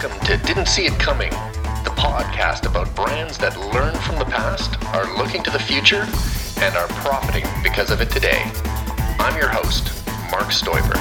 [0.00, 4.80] Welcome to Didn't See It Coming, the podcast about brands that learn from the past,
[4.94, 6.06] are looking to the future,
[6.60, 8.40] and are profiting because of it today.
[9.18, 10.94] I'm your host, Mark Stoiber.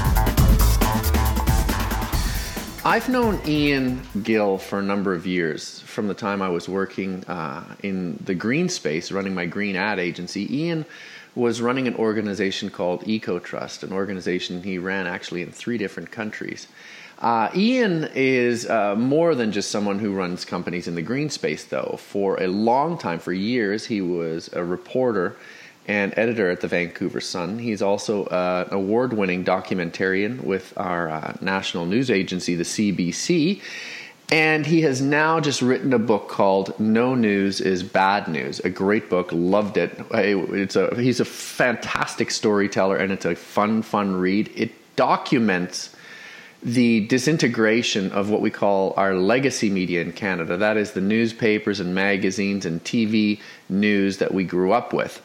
[2.83, 5.81] I've known Ian Gill for a number of years.
[5.81, 9.99] From the time I was working uh, in the green space, running my green ad
[9.99, 10.87] agency, Ian
[11.35, 16.65] was running an organization called EcoTrust, an organization he ran actually in three different countries.
[17.19, 21.63] Uh, Ian is uh, more than just someone who runs companies in the green space,
[21.65, 21.97] though.
[21.99, 25.35] For a long time, for years, he was a reporter
[25.87, 27.59] and editor at the Vancouver Sun.
[27.59, 33.61] He's also uh, an award winning documentarian with our uh, national news agency, the CBC.
[34.29, 38.59] And he has now just written a book called No News is Bad News.
[38.59, 39.97] A great book, loved it.
[40.11, 44.51] It's a, he's a fantastic storyteller and it's a fun, fun read.
[44.53, 45.95] It documents
[46.63, 50.57] the disintegration of what we call our legacy media in Canada.
[50.57, 55.21] That is the newspapers and magazines and TV news that we grew up with.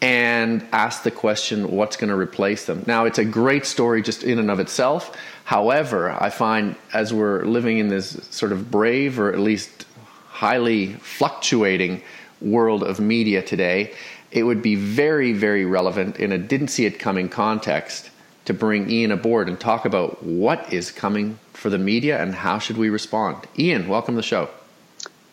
[0.00, 2.82] And ask the question, what's going to replace them?
[2.88, 5.16] Now, it's a great story just in and of itself.
[5.44, 9.86] However, I find as we're living in this sort of brave or at least
[10.26, 12.02] highly fluctuating
[12.40, 13.94] world of media today,
[14.32, 18.10] it would be very, very relevant in a didn't see it coming context
[18.44, 22.58] to bring Ian aboard and talk about what is coming for the media and how
[22.58, 23.46] should we respond.
[23.58, 24.50] Ian, welcome to the show.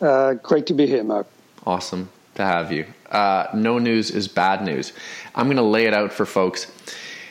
[0.00, 1.26] Uh, great to be here, Mark.
[1.66, 2.86] Awesome to have you.
[3.10, 4.92] Uh, no news is bad news.
[5.34, 6.70] I'm going to lay it out for folks.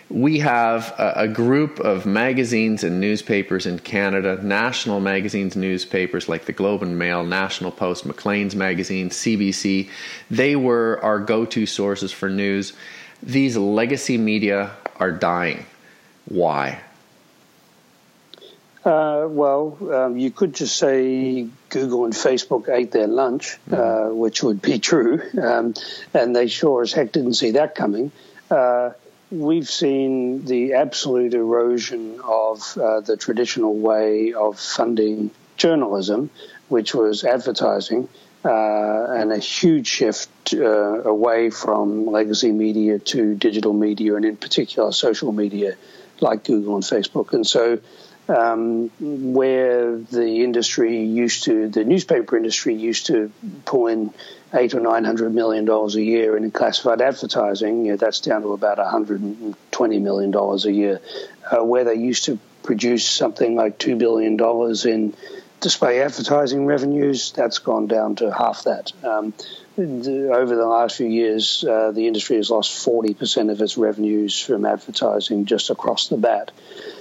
[0.10, 6.46] We have a, a, group of magazines and newspapers in Canada, national magazines, newspapers like
[6.46, 9.88] the Globe and Mail, National Post, Maclean's Magazine, CBC.
[10.32, 12.74] They were our go to sources for news.
[13.22, 15.66] These legacy media are dying.
[16.26, 16.82] Why?
[18.84, 23.74] Uh, well, um, you could just say Google and Facebook ate their lunch, mm-hmm.
[23.76, 25.74] uh, which would be true, um,
[26.14, 28.12] and they sure as heck didn't see that coming.
[28.50, 28.92] Uh,
[29.32, 36.30] we've seen the absolute erosion of uh, the traditional way of funding journalism,
[36.70, 38.08] which was advertising,
[38.46, 40.60] uh, and a huge shift uh,
[41.04, 45.76] away from legacy media to digital media, and in particular social media
[46.22, 47.34] like Google and Facebook.
[47.34, 47.80] And so,
[48.28, 53.32] um, where the industry used to, the newspaper industry used to
[53.66, 54.14] pull in
[54.54, 58.42] eight or nine hundred million dollars a year in classified advertising, you know, that's down
[58.42, 61.02] to about hundred and twenty million dollars a year.
[61.52, 65.14] Uh, where they used to produce something like two billion dollars in
[65.60, 68.92] display advertising revenues, that's gone down to half that.
[69.04, 69.34] Um,
[69.78, 74.66] over the last few years, uh, the industry has lost 40% of its revenues from
[74.66, 76.52] advertising just across the bat.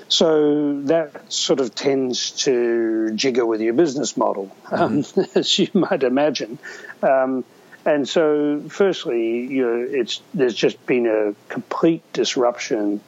[0.08, 5.22] So that sort of tends to jigger with your business model, um, mm-hmm.
[5.38, 6.58] as you might imagine.
[7.02, 7.44] Um,
[7.84, 13.00] and so, firstly, you know, it's there's just been a complete disruption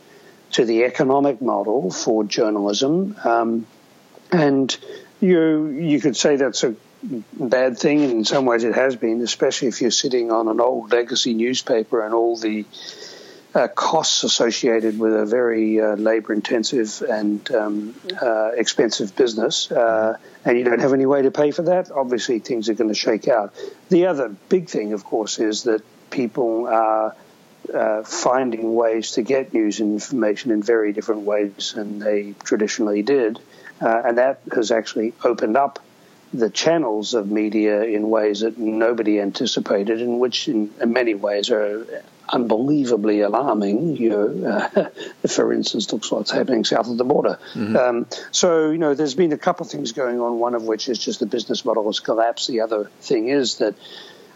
[0.52, 3.66] to the economic model for journalism, um,
[4.32, 4.76] and
[5.20, 6.74] you you could say that's a
[7.38, 10.60] bad thing, and in some ways it has been, especially if you're sitting on an
[10.60, 12.64] old legacy newspaper and all the
[13.54, 20.16] uh, costs associated with a very uh, labor intensive and um, uh, expensive business, uh,
[20.44, 22.94] and you don't have any way to pay for that, obviously things are going to
[22.94, 23.54] shake out.
[23.88, 27.14] The other big thing, of course, is that people are
[27.72, 33.02] uh, finding ways to get news and information in very different ways than they traditionally
[33.02, 33.38] did.
[33.80, 35.78] Uh, and that has actually opened up
[36.32, 41.50] the channels of media in ways that nobody anticipated, and which in, in many ways
[41.50, 43.96] are unbelievably alarming.
[43.96, 44.88] You know, uh,
[45.28, 47.38] for instance, looks what's happening south of the border.
[47.54, 47.76] Mm-hmm.
[47.76, 50.38] Um, so, you know, there's been a couple of things going on.
[50.38, 52.48] One of which is just the business model has collapsed.
[52.48, 53.74] The other thing is that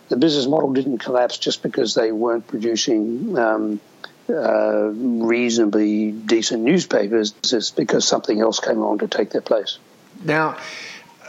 [0.09, 3.39] the business model didn't collapse just because they weren't producing.
[3.39, 3.81] Um,
[4.29, 9.79] uh, reasonably decent newspapers is because something else came along to take their place.
[10.23, 10.57] Now,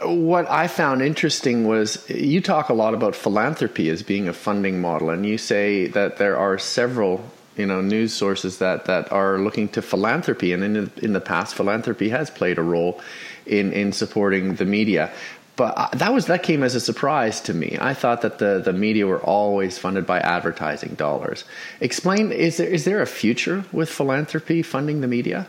[0.04, 4.82] what I found interesting was you talk a lot about philanthropy as being a funding
[4.82, 7.24] model, and you say that there are several
[7.58, 11.22] you know news sources that that are looking to philanthropy, and in the, in the
[11.22, 13.02] past, philanthropy has played a role
[13.46, 15.12] in in supporting the media.
[15.56, 17.78] But that was that came as a surprise to me.
[17.80, 21.46] I thought that the, the media were always funded by advertising dollars.
[21.80, 25.48] Explain is there is there a future with philanthropy funding the media?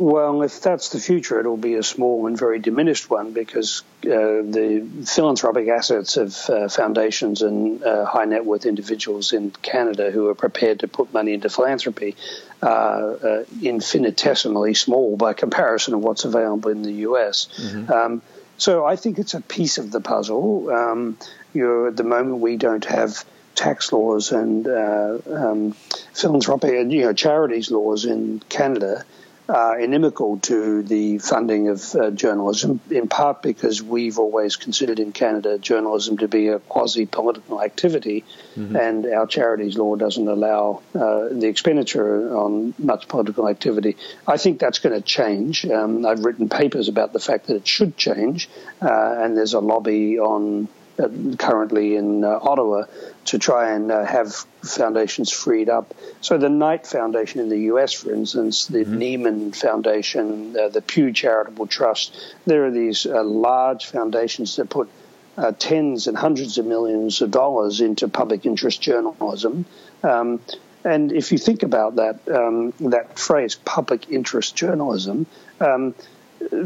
[0.00, 4.08] Well, if that's the future, it'll be a small and very diminished one because uh,
[4.08, 10.28] the philanthropic assets of uh, foundations and uh, high net worth individuals in Canada who
[10.28, 12.16] are prepared to put money into philanthropy
[12.62, 17.48] are uh, infinitesimally small by comparison of what's available in the US.
[17.58, 17.92] Mm-hmm.
[17.92, 18.22] Um,
[18.60, 20.68] So I think it's a piece of the puzzle.
[20.70, 21.16] Um,
[21.54, 23.24] you know, at the moment we don't have
[23.54, 25.72] tax laws and uh, um,
[26.12, 29.04] philanthropic and you know charities laws in Canada
[29.50, 35.12] uh, inimical to the funding of uh, journalism, in part because we've always considered in
[35.12, 38.24] Canada journalism to be a quasi political activity,
[38.56, 38.76] mm-hmm.
[38.76, 43.96] and our charities law doesn't allow uh, the expenditure on much political activity.
[44.26, 45.66] I think that's going to change.
[45.66, 48.48] Um, I've written papers about the fact that it should change,
[48.80, 50.68] uh, and there's a lobby on
[51.38, 52.84] currently in uh, Ottawa
[53.26, 55.94] to try and uh, have foundations freed up.
[56.20, 58.98] So the Knight Foundation in the U.S., for instance, the mm-hmm.
[58.98, 64.88] Nieman Foundation, uh, the Pew Charitable Trust, there are these uh, large foundations that put
[65.36, 69.64] uh, tens and hundreds of millions of dollars into public interest journalism.
[70.02, 70.40] Um,
[70.84, 75.26] and if you think about that, um, that phrase, public interest journalism,
[75.60, 75.94] um,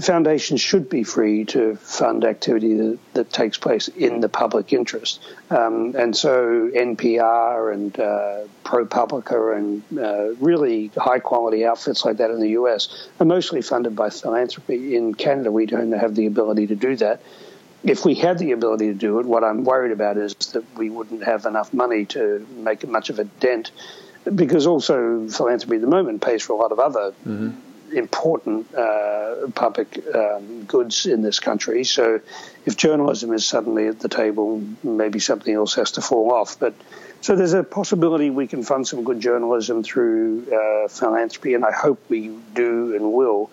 [0.00, 5.20] foundations should be free to fund activity that, that takes place in the public interest.
[5.50, 12.30] Um, and so NPR and uh, ProPublica and uh, really high quality outfits like that
[12.30, 14.96] in the US are mostly funded by philanthropy.
[14.96, 17.20] In Canada, we don't have the ability to do that.
[17.82, 20.88] If we had the ability to do it, what I'm worried about is that we
[20.88, 23.72] wouldn't have enough money to make much of a dent
[24.34, 27.50] because also philanthropy at the moment pays for a lot of other mm-hmm
[27.96, 31.84] important uh, public um, goods in this country.
[31.84, 32.20] So
[32.66, 36.58] if journalism is suddenly at the table, maybe something else has to fall off.
[36.58, 36.74] But
[37.20, 41.72] so there's a possibility we can fund some good journalism through uh, philanthropy, and I
[41.72, 43.50] hope we do and will.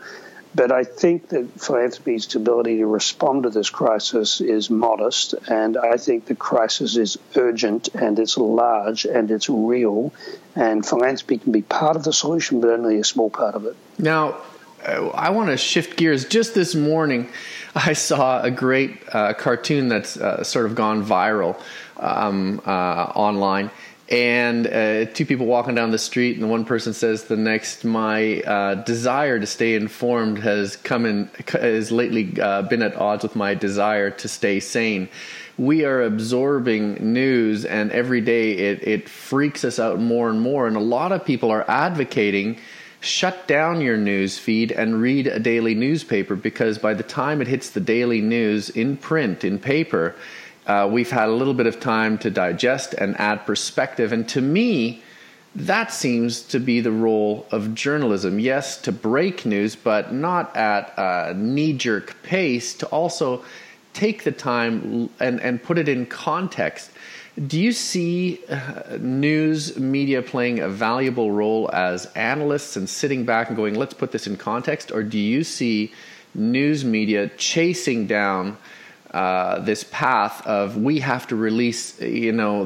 [0.53, 5.95] But I think that philanthropy's ability to respond to this crisis is modest, and I
[5.95, 10.11] think the crisis is urgent and it's large and it's real,
[10.55, 13.75] and philanthropy can be part of the solution, but only a small part of it.
[13.97, 14.37] Now,
[14.85, 16.25] uh, I want to shift gears.
[16.25, 17.29] Just this morning,
[17.75, 21.59] I saw a great uh, cartoon that's uh, sort of gone viral
[21.97, 23.71] um, uh, online
[24.09, 28.41] and uh, two people walking down the street, and one person says, "The next, my
[28.41, 33.53] uh, desire to stay informed has come in has lately been at odds with my
[33.53, 35.07] desire to stay sane."
[35.61, 40.65] We are absorbing news, and every day it it freaks us out more and more.
[40.65, 42.57] And a lot of people are advocating
[42.99, 47.47] shut down your news feed and read a daily newspaper because by the time it
[47.47, 50.15] hits the daily news in print in paper
[50.67, 54.13] uh, we've had a little bit of time to digest and add perspective.
[54.13, 55.01] And to me,
[55.55, 58.39] that seems to be the role of journalism.
[58.39, 63.43] Yes, to break news, but not at a knee jerk pace, to also
[63.93, 66.91] take the time and, and put it in context.
[67.47, 73.47] Do you see uh, news media playing a valuable role as analysts and sitting back
[73.47, 74.91] and going, let's put this in context?
[74.91, 75.93] Or do you see
[76.35, 78.57] news media chasing down
[79.11, 82.65] uh, this path of we have to release, you know,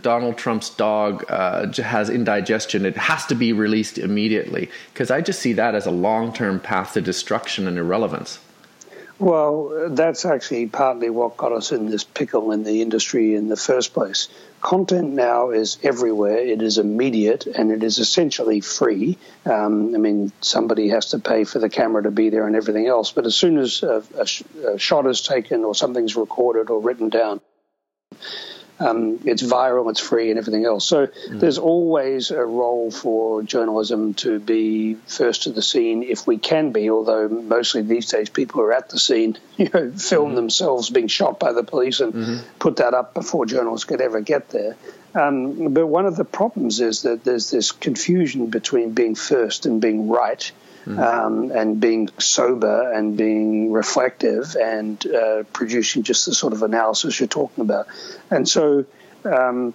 [0.00, 2.84] Donald Trump's dog uh, has indigestion.
[2.84, 4.68] It has to be released immediately.
[4.92, 8.40] Because I just see that as a long term path to destruction and irrelevance.
[9.18, 13.56] Well, that's actually partly what got us in this pickle in the industry in the
[13.56, 14.28] first place.
[14.60, 16.36] Content now is everywhere.
[16.36, 19.16] It is immediate and it is essentially free.
[19.46, 22.88] Um, I mean, somebody has to pay for the camera to be there and everything
[22.88, 26.82] else, but as soon as a, a, a shot is taken or something's recorded or
[26.82, 27.40] written down,
[28.78, 30.84] um, it's viral, it's free, and everything else.
[30.84, 31.40] So mm.
[31.40, 36.72] there's always a role for journalism to be first to the scene if we can
[36.72, 36.90] be.
[36.90, 40.34] Although mostly these days people are at the scene, you know, film mm.
[40.34, 42.36] themselves being shot by the police and mm-hmm.
[42.58, 44.76] put that up before journalists could ever get there.
[45.14, 49.80] Um, but one of the problems is that there's this confusion between being first and
[49.80, 50.52] being right
[50.86, 50.98] mm.
[50.98, 57.18] um, and being sober and being reflective and uh, producing just the sort of analysis
[57.20, 57.86] you're talking about.
[58.30, 58.86] And so,
[59.24, 59.74] um,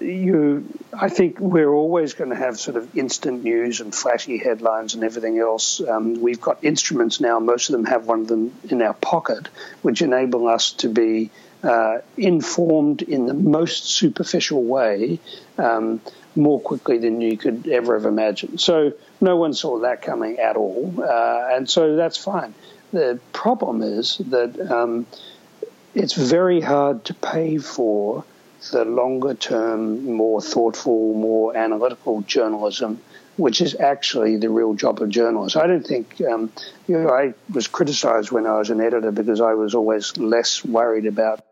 [0.00, 4.94] you, I think we're always going to have sort of instant news and flashy headlines
[4.94, 5.80] and everything else.
[5.80, 9.48] Um, we've got instruments now; most of them have one of them in our pocket,
[9.82, 11.30] which enable us to be
[11.62, 15.20] uh, informed in the most superficial way
[15.58, 16.00] um,
[16.34, 18.60] more quickly than you could ever have imagined.
[18.60, 22.54] So no one saw that coming at all, uh, and so that's fine.
[22.92, 25.06] The problem is that um,
[25.94, 28.24] it's very hard to pay for
[28.70, 33.00] the longer term, more thoughtful, more analytical journalism
[33.36, 35.56] which is actually the real job of journalists.
[35.56, 36.52] I don't think, um,
[36.86, 40.64] you know, I was criticized when I was an editor because I was always less
[40.64, 41.44] worried about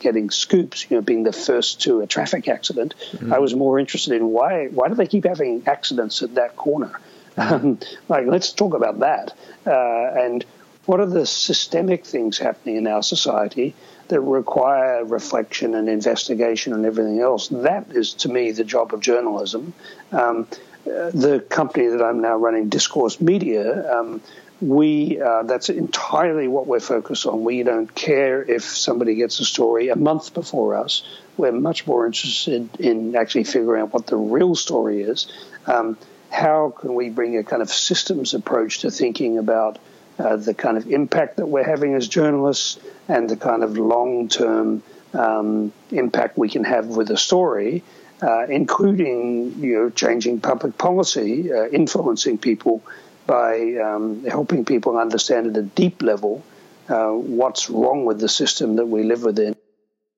[0.00, 2.94] getting scoops, you know, being the first to a traffic accident.
[3.12, 3.32] Mm-hmm.
[3.32, 6.98] I was more interested in why why do they keep having accidents at that corner?
[7.36, 7.82] Mm-hmm.
[8.12, 9.36] Like, let's talk about that.
[9.66, 10.44] Uh, and
[10.86, 13.74] what are the systemic things happening in our society
[14.08, 17.48] that require reflection and investigation and everything else.
[17.48, 19.72] That is, to me, the job of journalism.
[20.12, 20.46] Um,
[20.86, 24.20] uh, the company that I'm now running, Discourse Media, um,
[24.60, 27.44] we uh, that's entirely what we're focused on.
[27.44, 31.02] We don't care if somebody gets a story a month before us.
[31.36, 35.26] We're much more interested in actually figuring out what the real story is.
[35.66, 35.98] Um,
[36.30, 39.78] how can we bring a kind of systems approach to thinking about
[40.18, 44.28] uh, the kind of impact that we're having as journalists and the kind of long
[44.28, 44.82] term
[45.12, 47.82] um, impact we can have with a story,
[48.22, 52.82] uh, including you know changing public policy, uh, influencing people
[53.26, 56.44] by um, helping people understand at a deep level
[56.88, 59.56] uh, what's wrong with the system that we live within.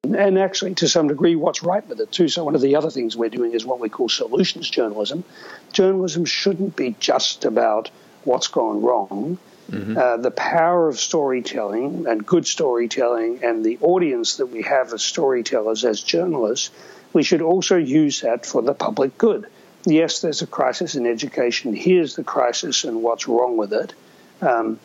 [0.05, 2.29] And actually, to some degree, what's right with it too.
[2.29, 5.25] So, one of the other things we're doing is what we call solutions journalism.
[5.73, 7.91] Journalism shouldn't be just about
[8.25, 9.39] what's gone wrong
[9.71, 9.97] Mm-hmm.
[9.97, 15.03] Uh, the power of storytelling and good storytelling and the audience that we have as
[15.03, 16.71] storytellers, as journalists,
[17.13, 19.47] we should also use that for the public good.
[19.87, 21.75] Yes, there's a crisis in education.
[21.75, 23.95] Here's the crisis and what's wrong with it.
[24.43, 24.79] Um,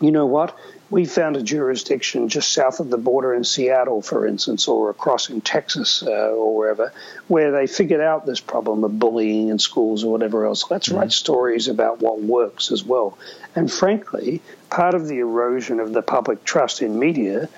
[0.00, 0.58] you know what?
[0.90, 5.28] we found a jurisdiction just south of the border in Seattle, for instance, or across
[5.28, 6.92] in Texas uh, or wherever,
[7.26, 10.70] where they figured out this problem of bullying in schools or whatever else.
[10.70, 10.98] Let's mm-hmm.
[10.98, 13.18] write stories about what works as well.
[13.54, 14.40] And frankly,
[14.70, 17.48] part of the erosion of the public trust in media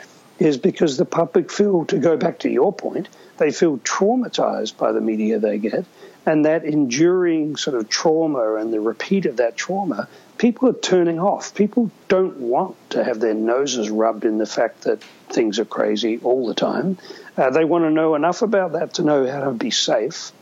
[0.41, 4.91] is because the public feel, to go back to your point, they feel traumatized by
[4.91, 5.85] the media they get.
[6.27, 10.09] And that enduring sort of trauma and the repeat of that trauma
[10.41, 11.55] people are turning off.
[11.55, 16.19] People don't want to have their noses rubbed in the fact that things are crazy
[16.25, 16.97] all the time.
[17.37, 20.33] Uh, they want to know enough about that to know how to be safe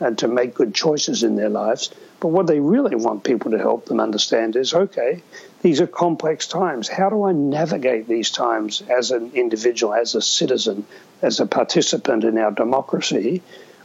[0.00, 1.94] and to make good choices in their lives.
[2.18, 5.22] But what they really want people to help them understand is okay,
[5.62, 6.88] these are complex times.
[6.88, 10.84] How do I navigate these times as an individual, as a citizen,
[11.22, 13.40] as a participant in our democracy?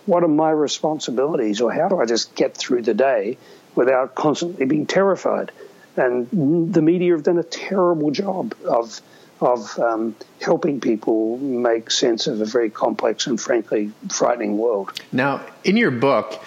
[0.10, 3.38] What are my responsibilities, or how do I just get through the day
[3.76, 5.52] without constantly being terrified.
[5.96, 9.02] And the media have done a terrible job of
[9.42, 14.92] of um, helping people make sense of a very complex and frankly frightening world.
[15.14, 16.44] Now, in your book,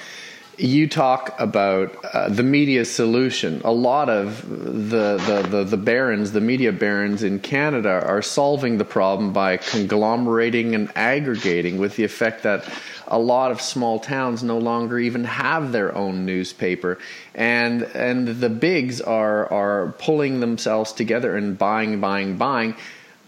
[0.59, 3.62] you talk about uh, the media solution.
[3.64, 8.76] A lot of the, the, the, the, barons, the media barons in Canada, are solving
[8.76, 12.69] the problem by conglomerating and aggregating with the effect that
[13.12, 16.99] a lot of small towns no longer even have their own newspaper,
[17.35, 22.75] and and the bigs are are pulling themselves together and buying, buying, buying.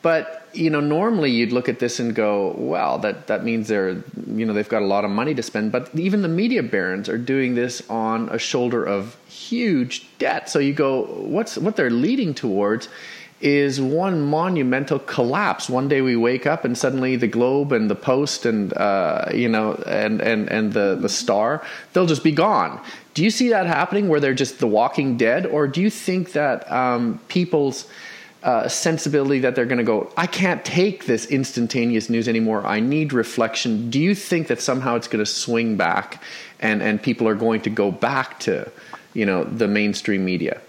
[0.01, 4.03] But you know, normally you'd look at this and go, "Well, that that means they're
[4.27, 7.09] you know they've got a lot of money to spend." But even the media barons
[7.11, 10.49] are doing this on a shoulder of huge debt.
[10.49, 12.89] So you go, "What's what they're leading towards?"
[13.41, 15.69] Is one monumental collapse.
[15.69, 19.49] One day we wake up and suddenly the Globe and the Post and uh, you
[19.49, 22.81] know and and and the the Star they'll just be gone.
[23.15, 26.33] Do you see that happening where they're just the Walking Dead, or do you think
[26.33, 27.87] that um, people's
[28.45, 32.65] uh, sensibility that they're going to go, I can't take this instantaneous news anymore.
[32.67, 33.89] I need reflection.
[33.89, 36.23] Do you think that somehow it's going to swing back,
[36.61, 38.71] and and people are going to go back to,
[39.15, 40.61] you know, the mainstream media?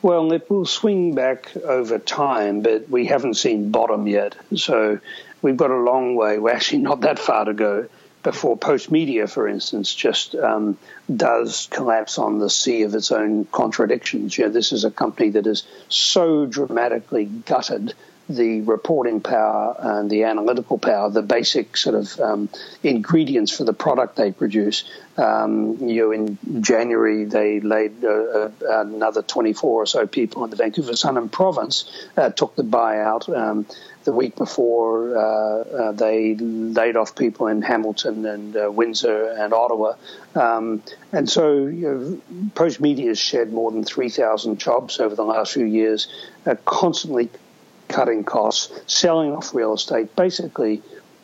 [0.00, 4.36] Well, it will swing back over time, but we haven't seen bottom yet.
[4.54, 5.00] So
[5.42, 6.38] we've got a long way.
[6.38, 7.88] We're actually not that far to go
[8.22, 10.76] before Postmedia, for instance, just um,
[11.14, 14.36] does collapse on the sea of its own contradictions.
[14.36, 17.94] You know, this is a company that is so dramatically gutted
[18.28, 22.48] the reporting power and the analytical power, the basic sort of um,
[22.82, 24.84] ingredients for the product they produce.
[25.16, 30.50] Um, you know, in January they laid uh, uh, another 24 or so people in
[30.50, 33.34] the Vancouver Sun and Province uh, took the buyout.
[33.34, 33.66] Um,
[34.04, 39.52] the week before, uh, uh, they laid off people in Hamilton and uh, Windsor and
[39.52, 39.96] Ottawa.
[40.34, 40.82] Um,
[41.12, 45.66] and so, you know, Postmedia has shed more than 3,000 jobs over the last few
[45.66, 46.08] years,
[46.64, 47.28] constantly
[47.88, 50.82] cutting costs, selling off real estate, basically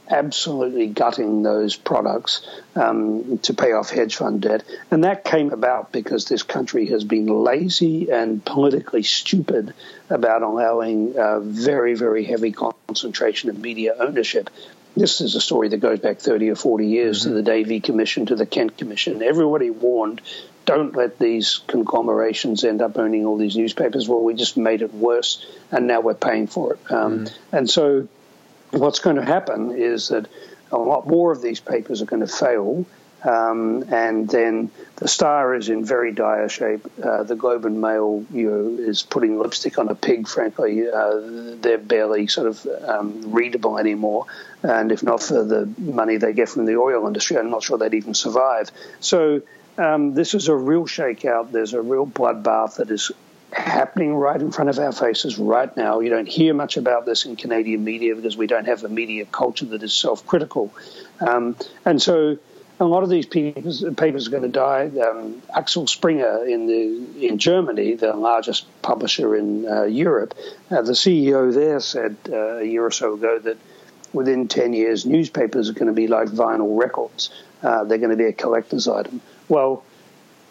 [0.08, 4.64] absolutely gutting those products um, to pay off hedge fund debt.
[4.90, 9.74] And that came about because this country has been lazy and politically stupid
[10.10, 14.50] about allowing a very, very heavy concentration of media ownership.
[14.96, 17.30] This is a story that goes back 30 or 40 years mm-hmm.
[17.30, 19.22] to the Davey Commission, to the Kent Commission.
[19.22, 20.20] Everybody warned
[20.64, 24.08] don't let these conglomerations end up owning all these newspapers.
[24.08, 26.92] Well, we just made it worse, and now we're paying for it.
[26.92, 27.34] Um, mm.
[27.52, 28.08] And so,
[28.70, 30.26] what's going to happen is that
[30.72, 32.86] a lot more of these papers are going to fail.
[33.22, 36.86] Um, and then the Star is in very dire shape.
[37.02, 40.86] Uh, the Globe and Mail you know, is putting lipstick on a pig, frankly.
[40.90, 41.20] Uh,
[41.58, 44.26] they're barely sort of um, readable anymore.
[44.62, 47.78] And if not for the money they get from the oil industry, I'm not sure
[47.78, 48.70] they'd even survive.
[49.00, 49.40] So
[49.78, 51.50] um, this is a real shakeout.
[51.50, 53.10] There's a real bloodbath that is
[53.52, 56.00] happening right in front of our faces right now.
[56.00, 59.24] You don't hear much about this in Canadian media because we don't have a media
[59.26, 60.72] culture that is self critical.
[61.20, 62.38] Um, and so
[62.80, 64.90] a lot of these papers, papers are going to die.
[65.00, 70.34] Um, Axel Springer in the in Germany, the largest publisher in uh, Europe,
[70.70, 73.58] uh, the CEO there said uh, a year or so ago that
[74.12, 77.30] within 10 years, newspapers are going to be like vinyl records.
[77.62, 79.20] Uh, they're going to be a collector's item.
[79.48, 79.84] Well,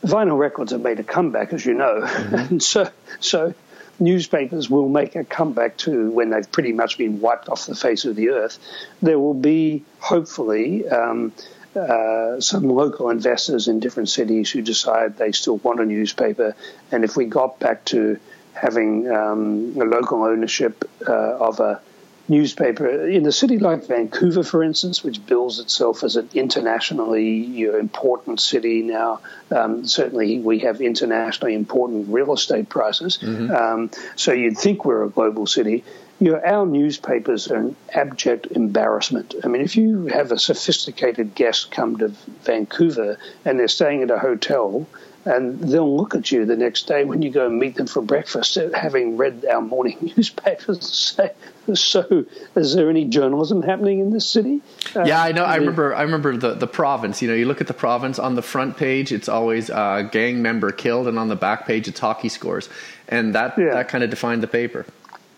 [0.03, 2.35] vinyl records have made a comeback, as you know, mm-hmm.
[2.35, 3.53] and so so
[4.00, 8.05] newspapers will make a comeback too when they've pretty much been wiped off the face
[8.05, 8.59] of the earth.
[9.01, 10.88] There will be hopefully.
[10.88, 11.33] Um,
[11.75, 16.55] uh, some local investors in different cities who decide they still want a newspaper,
[16.91, 18.19] and if we got back to
[18.53, 21.81] having um, a local ownership uh, of a
[22.27, 27.72] newspaper in a city like Vancouver, for instance, which bills itself as an internationally you
[27.72, 29.20] know, important city now.
[29.51, 33.18] Um, certainly, we have internationally important real estate prices.
[33.18, 33.51] Mm-hmm.
[33.51, 35.84] Um, so you'd think we're a global city.
[36.20, 39.36] You know, our newspapers are an abject embarrassment.
[39.44, 42.10] I mean, if you have a sophisticated guest come to
[42.44, 44.88] Vancouver and they're staying at a hotel
[45.25, 48.01] and they'll look at you the next day when you go and meet them for
[48.01, 51.32] breakfast, having read our morning newspapers, and say,
[51.74, 52.25] "So,
[52.56, 54.62] is there any journalism happening in this city?"
[54.96, 55.44] Uh, yeah, I know.
[55.44, 55.96] I remember.
[55.96, 57.22] I remember the the province.
[57.22, 60.42] You know, you look at the province on the front page; it's always uh, gang
[60.42, 62.70] member killed, and on the back page, it's hockey scores,
[63.08, 63.74] and that yeah.
[63.74, 64.86] that kind of defined the paper.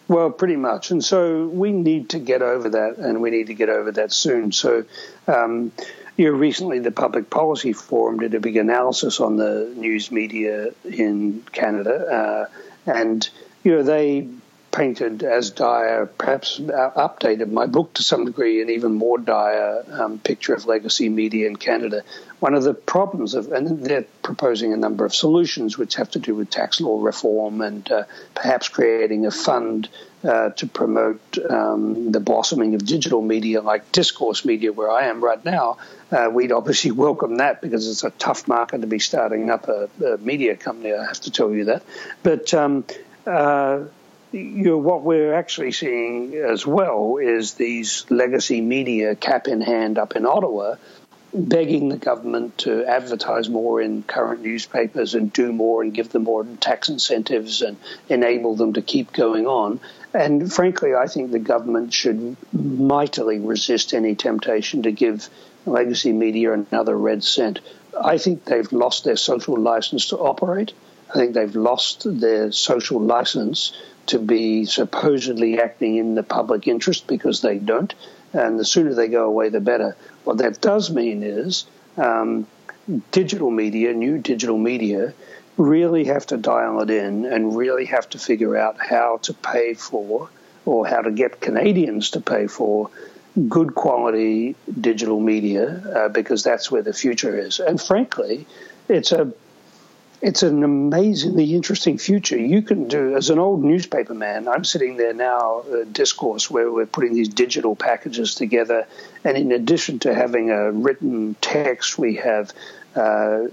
[0.08, 3.54] Well, pretty much, and so we need to get over that, and we need to
[3.54, 4.52] get over that soon.
[4.52, 4.86] So.
[5.28, 5.72] Um,
[6.18, 10.70] you know, recently the Public Policy Forum did a big analysis on the news media
[10.86, 12.48] in Canada,
[12.88, 13.30] uh, and
[13.64, 14.28] you know they
[14.72, 20.20] painted as dire, perhaps updated my book to some degree, an even more dire um,
[20.20, 22.04] picture of legacy media in Canada.
[22.42, 26.20] One of the problems of, and they're proposing a number of solutions which have to
[26.20, 28.04] do with tax law reform and uh,
[28.36, 29.88] perhaps creating a fund
[30.26, 35.24] uh, to promote um, the blossoming of digital media like discourse media, where I am
[35.24, 35.78] right now.
[36.12, 39.90] Uh, we'd obviously welcome that because it's a tough market to be starting up a,
[40.06, 40.94] a media company.
[40.94, 41.84] I have to tell you that,
[42.24, 42.54] but.
[42.54, 42.86] Um,
[43.26, 43.86] uh,
[44.32, 49.98] you know, what we're actually seeing as well is these legacy media cap in hand
[49.98, 50.76] up in Ottawa
[51.36, 56.24] begging the government to advertise more in current newspapers and do more and give them
[56.24, 59.80] more tax incentives and enable them to keep going on.
[60.14, 65.30] And frankly, I think the government should mightily resist any temptation to give
[65.66, 67.60] legacy media another red cent.
[68.02, 70.74] I think they've lost their social license to operate.
[71.10, 73.74] I think they've lost their social license
[74.08, 77.94] to be supposedly acting in the public interest because they don't.
[78.34, 79.96] And the sooner they go away, the better.
[80.26, 81.66] What that does mean is
[81.98, 82.46] um,
[83.12, 85.14] digital media, new digital media,
[85.58, 89.74] really have to dial it in and really have to figure out how to pay
[89.74, 90.30] for
[90.66, 92.90] or how to get Canadians to pay for
[93.48, 97.60] good quality digital media uh, because that's where the future is.
[97.60, 98.48] And frankly,
[98.90, 99.34] it's a
[100.22, 102.38] it's an amazingly interesting future.
[102.38, 106.72] You can do, as an old newspaper man, I'm sitting there now, uh, discourse, where
[106.72, 108.88] we're putting these digital packages together.
[109.26, 112.54] And in addition to having a written text, we have
[112.96, 113.48] uh, uh,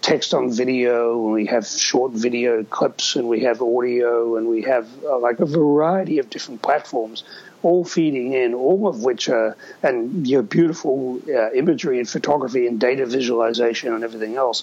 [0.00, 4.62] text on video, and we have short video clips, and we have audio, and we
[4.62, 7.24] have uh, like a variety of different platforms
[7.62, 12.78] all feeding in, all of which are, and your beautiful uh, imagery and photography and
[12.78, 14.62] data visualization and everything else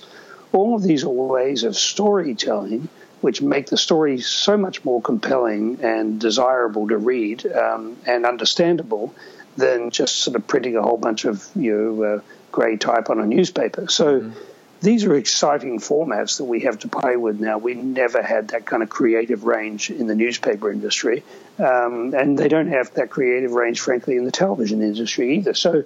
[0.53, 2.87] all of these are ways of storytelling
[3.21, 9.13] which make the story so much more compelling and desirable to read um, and understandable
[9.57, 12.19] than just sort of printing a whole bunch of you know, uh,
[12.51, 13.87] grey type on a newspaper.
[13.87, 14.39] So mm-hmm.
[14.81, 17.57] these are exciting formats that we have to play with now.
[17.57, 21.23] We never had that kind of creative range in the newspaper industry,
[21.59, 25.53] um, and they don't have that creative range, frankly, in the television industry either.
[25.53, 25.83] So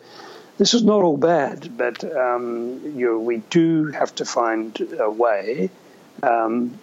[0.57, 5.09] this is not all bad, but um, you know, we do have to find a
[5.09, 5.69] way
[6.23, 6.79] um,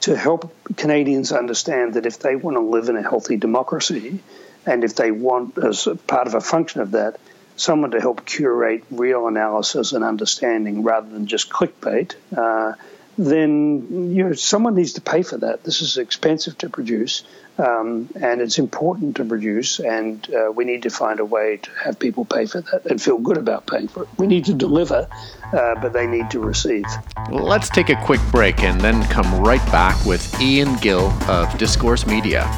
[0.00, 4.20] to help Canadians understand that if they want to live in a healthy democracy,
[4.66, 7.18] and if they want, as part of a function of that,
[7.56, 12.74] someone to help curate real analysis and understanding rather than just clickbait, uh,
[13.18, 15.64] then you know someone needs to pay for that.
[15.64, 17.24] This is expensive to produce,
[17.58, 21.70] um, and it's important to produce, and uh, we need to find a way to
[21.84, 24.08] have people pay for that and feel good about paying for it.
[24.16, 25.06] We need to deliver,
[25.52, 26.86] uh, but they need to receive.
[27.30, 32.06] Let's take a quick break and then come right back with Ian Gill of Discourse
[32.06, 32.48] Media.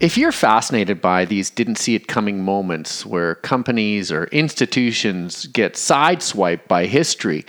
[0.00, 5.74] If you're fascinated by these didn't see it coming moments where companies or institutions get
[5.74, 7.44] sideswiped by history,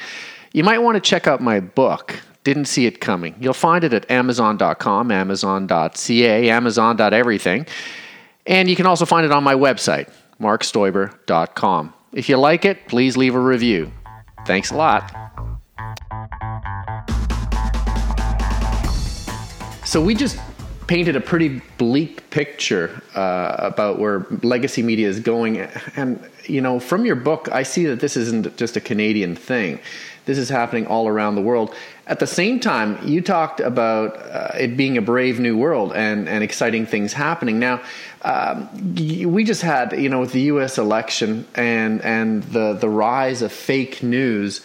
[0.51, 3.35] you might want to check out my book, Didn't See It Coming.
[3.39, 7.67] You'll find it at amazon.com, amazon.ca, amazon.everything.
[8.47, 11.93] And you can also find it on my website, markstoiber.com.
[12.13, 13.91] If you like it, please leave a review.
[14.47, 15.13] Thanks a lot.
[19.85, 20.39] So we just
[20.89, 25.59] painted a pretty bleak picture uh, about where legacy media is going.
[25.95, 29.79] And, you know, from your book, I see that this isn't just a Canadian thing.
[30.25, 31.75] This is happening all around the world.
[32.07, 36.27] At the same time, you talked about uh, it being a brave new world and,
[36.27, 37.59] and exciting things happening.
[37.59, 37.83] Now,
[38.23, 40.79] um, we just had, you know, with the U.S.
[40.79, 44.61] election and and the the rise of fake news.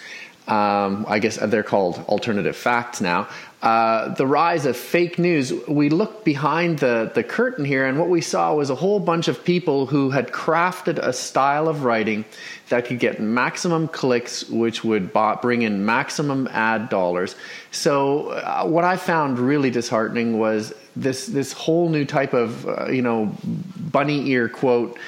[0.46, 3.28] Um, I guess they're called alternative facts now.
[3.64, 8.10] Uh, the rise of fake news, we looked behind the, the curtain here, and what
[8.10, 12.26] we saw was a whole bunch of people who had crafted a style of writing
[12.68, 17.36] that could get maximum clicks, which would bring in maximum ad dollars.
[17.70, 22.90] So, uh, what I found really disheartening was this this whole new type of uh,
[22.90, 23.34] you know
[23.90, 24.98] bunny ear quote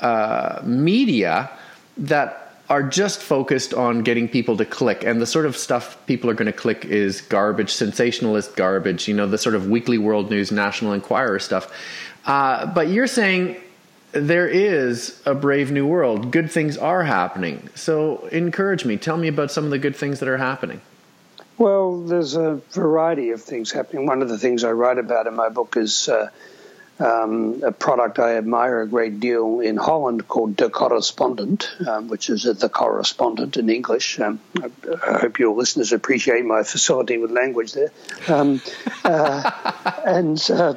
[0.00, 1.48] uh, media
[1.96, 5.02] that are just focused on getting people to click.
[5.04, 9.14] And the sort of stuff people are going to click is garbage sensationalist garbage you
[9.14, 11.70] know the sort of weekly world news national enquirer stuff.
[12.24, 13.56] Uh, but you're saying
[14.12, 16.30] there is a brave new world.
[16.30, 17.68] Good things are happening.
[17.74, 18.96] So encourage me.
[18.96, 20.80] Tell me about some of the good things that are happening.
[21.58, 24.06] Well there's a variety of things happening.
[24.06, 26.30] One of the things i write about in my book is uh,
[27.00, 32.28] um, a product I admire a great deal in Holland called De Correspondent, um, which
[32.28, 34.20] is The Correspondent in English.
[34.20, 34.70] Um, I,
[35.06, 37.90] I, hope your listeners appreciate my facility with language there.
[38.28, 38.60] Um,
[39.04, 39.50] uh,
[40.06, 40.74] and uh,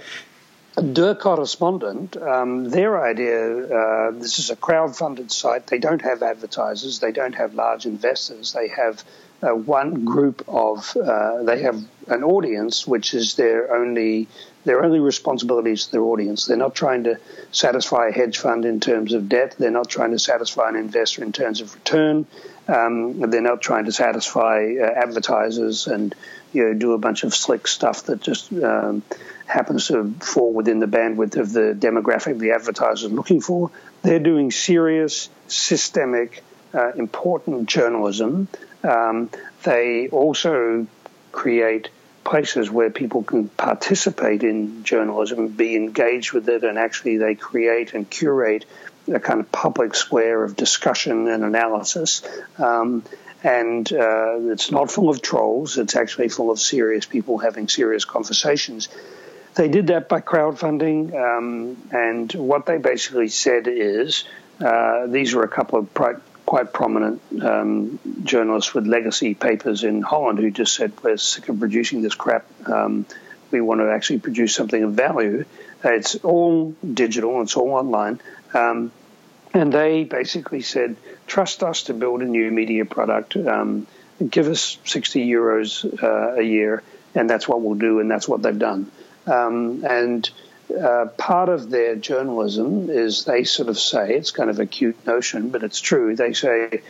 [0.76, 5.68] De Correspondent, um, their idea uh, this is a crowd-funded site.
[5.68, 9.04] They don't have advertisers, they don't have large investors, they have
[9.44, 14.28] uh, one group of uh, they have an audience which is their only
[14.66, 16.46] their only responsibility is to their audience.
[16.46, 17.20] They're not trying to
[17.52, 19.56] satisfy a hedge fund in terms of debt.
[19.58, 22.26] They're not trying to satisfy an investor in terms of return.
[22.68, 26.16] Um, they're not trying to satisfy uh, advertisers and
[26.54, 29.04] you know do a bunch of slick stuff that just um,
[29.46, 33.70] happens to fall within the bandwidth of the demographic the advertiser is looking for.
[34.02, 38.48] They're doing serious, systemic, uh, important journalism.
[38.84, 39.30] Um,
[39.64, 40.88] they also
[41.32, 41.90] create
[42.24, 47.94] places where people can participate in journalism, be engaged with it, and actually they create
[47.94, 48.66] and curate
[49.14, 52.22] a kind of public square of discussion and analysis.
[52.58, 53.04] Um,
[53.44, 58.06] and uh, it's not full of trolls, it's actually full of serious people having serious
[58.06, 58.88] conversations.
[59.56, 64.24] They did that by crowdfunding, um, and what they basically said is
[64.64, 65.94] uh, these are a couple of
[66.54, 71.58] quite prominent um, journalists with legacy papers in Holland who just said, We're sick of
[71.58, 72.46] producing this crap.
[72.68, 73.08] Um,
[73.50, 75.46] we want to actually produce something of value.
[75.84, 78.22] It's all digital, it's all online.
[78.54, 78.92] Um,
[79.56, 83.36] and they basically said, Trust us to build a new media product.
[83.36, 83.88] Um,
[84.30, 86.84] give us 60 euros uh, a year,
[87.16, 88.92] and that's what we'll do, and that's what they've done.
[89.26, 90.30] Um, and
[90.74, 95.06] uh, part of their journalism is they sort of say it's kind of a cute
[95.06, 96.16] notion, but it's true.
[96.16, 96.82] They say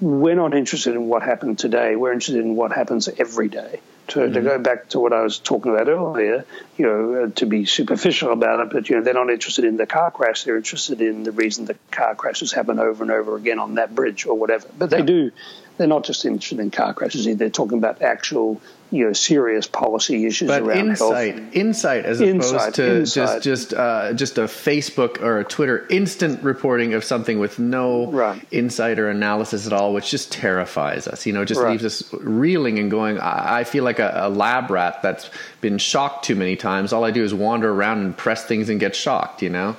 [0.00, 1.96] we're not interested in what happened today.
[1.96, 3.80] We're interested in what happens every day.
[4.08, 4.34] To, mm-hmm.
[4.34, 6.44] to go back to what I was talking about earlier,
[6.76, 9.76] you know, uh, to be superficial about it, but you know, they're not interested in
[9.76, 10.44] the car crash.
[10.44, 13.96] They're interested in the reason the car crashes happen over and over again on that
[13.96, 14.68] bridge or whatever.
[14.78, 15.32] But they do.
[15.76, 17.28] They're not just interested in car crashes.
[17.28, 17.38] either.
[17.38, 18.60] They're talking about actual
[18.90, 21.54] you know serious policy issues but around insight, health.
[21.54, 23.42] Insight, as insight, opposed to insight.
[23.42, 28.10] just just uh, just a Facebook or a Twitter instant reporting of something with no
[28.10, 28.40] right.
[28.50, 31.26] insight or analysis at all, which just terrifies us.
[31.26, 31.72] You know, just right.
[31.72, 33.18] leaves us reeling and going.
[33.18, 36.92] I, I feel like a, a, lab rat that's been shocked too many times.
[36.92, 39.42] All I do is wander around and press things and get shocked.
[39.42, 39.76] You know.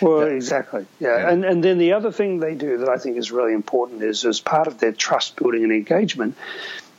[0.00, 0.86] Well, exactly.
[0.98, 1.18] Yeah.
[1.18, 1.30] yeah.
[1.30, 4.24] And, and then the other thing they do that I think is really important is
[4.24, 6.36] as part of their trust building and engagement,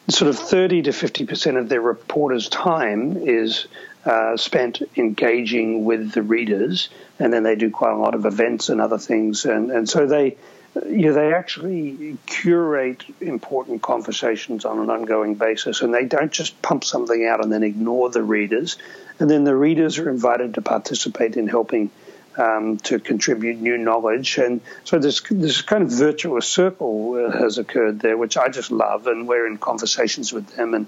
[0.10, 3.68] sort of 30 to 50% of their reporters' time is
[4.06, 8.70] uh, spent engaging with the readers, and then they do quite a lot of events
[8.70, 9.46] and other things.
[9.46, 10.38] And, and so they
[10.86, 16.62] you know, they actually curate important conversations on an ongoing basis, and they don't just
[16.62, 18.78] pump something out and then ignore the readers.
[19.20, 21.92] And then the readers are invited to participate in helping
[22.38, 24.38] um, to contribute new knowledge.
[24.38, 28.72] And so this this kind of virtuous circle uh, has occurred there, which I just
[28.72, 29.08] love.
[29.08, 30.88] And we're in conversations with them, and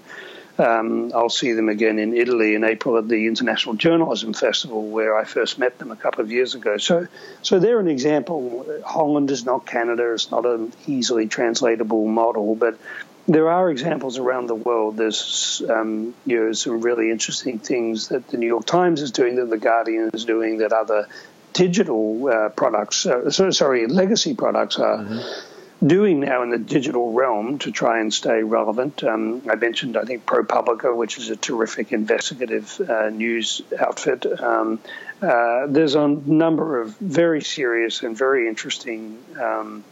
[0.58, 5.16] um, I'll see them again in Italy in April at the International Journalism Festival, where
[5.16, 6.76] I first met them a couple of years ago.
[6.76, 7.08] So,
[7.42, 8.64] so they're an example.
[8.84, 12.78] Holland is not Canada; it's not an easily translatable model, but
[13.26, 14.96] there are examples around the world.
[14.96, 19.36] There's um, you know some really interesting things that the New York Times is doing,
[19.36, 21.08] that the Guardian is doing, that other
[21.54, 25.86] digital uh, products, uh, sorry, legacy products are mm-hmm.
[25.86, 29.02] doing now in the digital realm to try and stay relevant.
[29.02, 34.26] Um, I mentioned, I think, ProPublica, which is a terrific investigative uh, news outfit.
[34.40, 34.80] Um,
[35.22, 39.18] uh, there's a number of very serious and very interesting.
[39.40, 39.84] Um,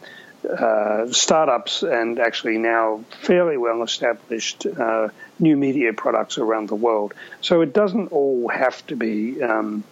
[0.49, 7.15] uh, startups and actually now fairly well established uh, new media products around the world.
[7.41, 9.85] So it doesn't all have to be um,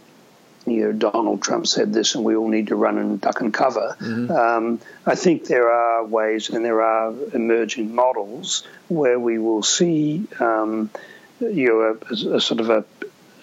[0.71, 3.53] you know, Donald Trump said this, and we all need to run and duck and
[3.53, 3.97] cover.
[4.01, 4.31] Mm-hmm.
[4.31, 10.27] Um, I think there are ways, and there are emerging models where we will see,
[10.39, 10.91] um,
[11.41, 12.85] you know, a, a, sort of a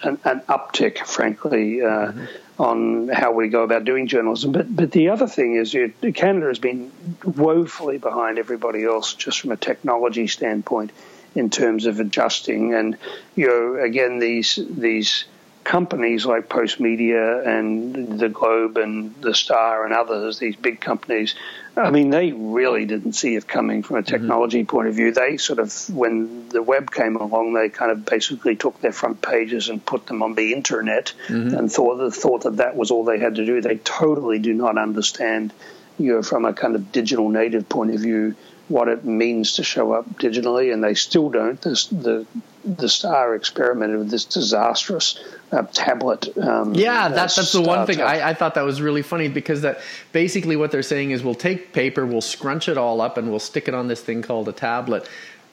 [0.02, 2.62] an, an uptick, frankly, uh, mm-hmm.
[2.62, 4.52] on how we go about doing journalism.
[4.52, 6.92] But but the other thing is, you Canada has been
[7.24, 10.92] woefully behind everybody else, just from a technology standpoint,
[11.34, 12.74] in terms of adjusting.
[12.74, 12.96] And
[13.36, 15.24] you know, again, these these
[15.68, 21.34] companies like Postmedia and the Globe and the Star and others, these big companies,
[21.76, 24.10] I mean, they really didn't see it coming from a mm-hmm.
[24.10, 24.70] technology mm-hmm.
[24.76, 25.12] point of view.
[25.12, 29.20] They sort of, when the web came along, they kind of basically took their front
[29.20, 31.54] pages and put them on the internet mm-hmm.
[31.54, 33.60] and thought that, thought that that was all they had to do.
[33.60, 35.52] They totally do not understand,
[35.98, 38.36] you know, from a kind of digital native point of view,
[38.68, 41.60] what it means to show up digitally, and they still don't.
[41.60, 42.26] This, the
[42.64, 45.18] the Star experimented with this disastrous
[45.52, 46.36] uh, tablet.
[46.36, 49.62] Um, yeah, that, that's the one thing I, I, thought that was really funny because
[49.62, 49.80] that
[50.12, 53.38] basically what they're saying is we'll take paper, we'll scrunch it all up, and we'll
[53.38, 55.08] stick it on this thing called a tablet.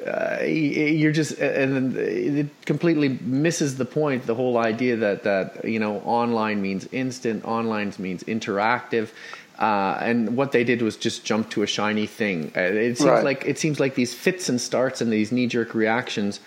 [0.06, 4.26] Uh, you're just and it completely misses the point.
[4.26, 9.10] The whole idea that that you know online means instant, online means interactive.
[9.58, 12.52] Uh, and what they did was just jump to a shiny thing.
[12.56, 13.24] Uh, it seems right.
[13.24, 16.42] like it seems like these fits and starts and these knee jerk reactions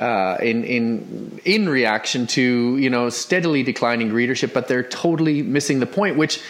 [0.00, 5.80] uh, in in in reaction to you know steadily declining readership, but they're totally missing
[5.80, 6.16] the point.
[6.16, 6.40] Which,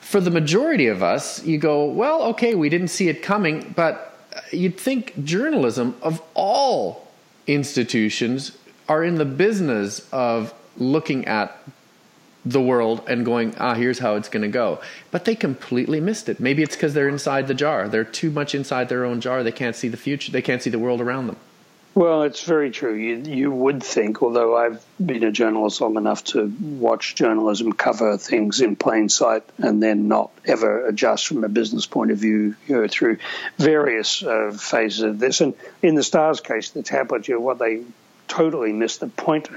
[0.00, 4.14] for the majority of us, you go, well, okay, we didn't see it coming, but
[4.52, 7.08] you'd think journalism of all
[7.46, 8.56] institutions
[8.88, 11.56] are in the business of looking at
[12.44, 14.80] the world and going, ah, here's how it's going to go.
[15.10, 16.40] But they completely missed it.
[16.40, 17.88] Maybe it's because they're inside the jar.
[17.88, 19.42] They're too much inside their own jar.
[19.42, 20.32] They can't see the future.
[20.32, 21.36] They can't see the world around them.
[21.92, 22.94] Well, it's very true.
[22.94, 28.16] You, you would think, although I've been a journalist long enough to watch journalism cover
[28.16, 32.54] things in plain sight and then not ever adjust from a business point of view
[32.68, 33.18] you know, through
[33.58, 35.40] various uh, phases of this.
[35.40, 37.82] And in the Stars case, the tablet, you know, what they
[38.30, 39.48] totally missed the point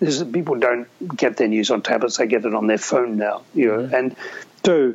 [0.00, 3.16] is that people don't get their news on tablets; they get it on their phone
[3.18, 3.42] now.
[3.54, 3.94] You know, mm-hmm.
[3.94, 4.16] and
[4.64, 4.94] so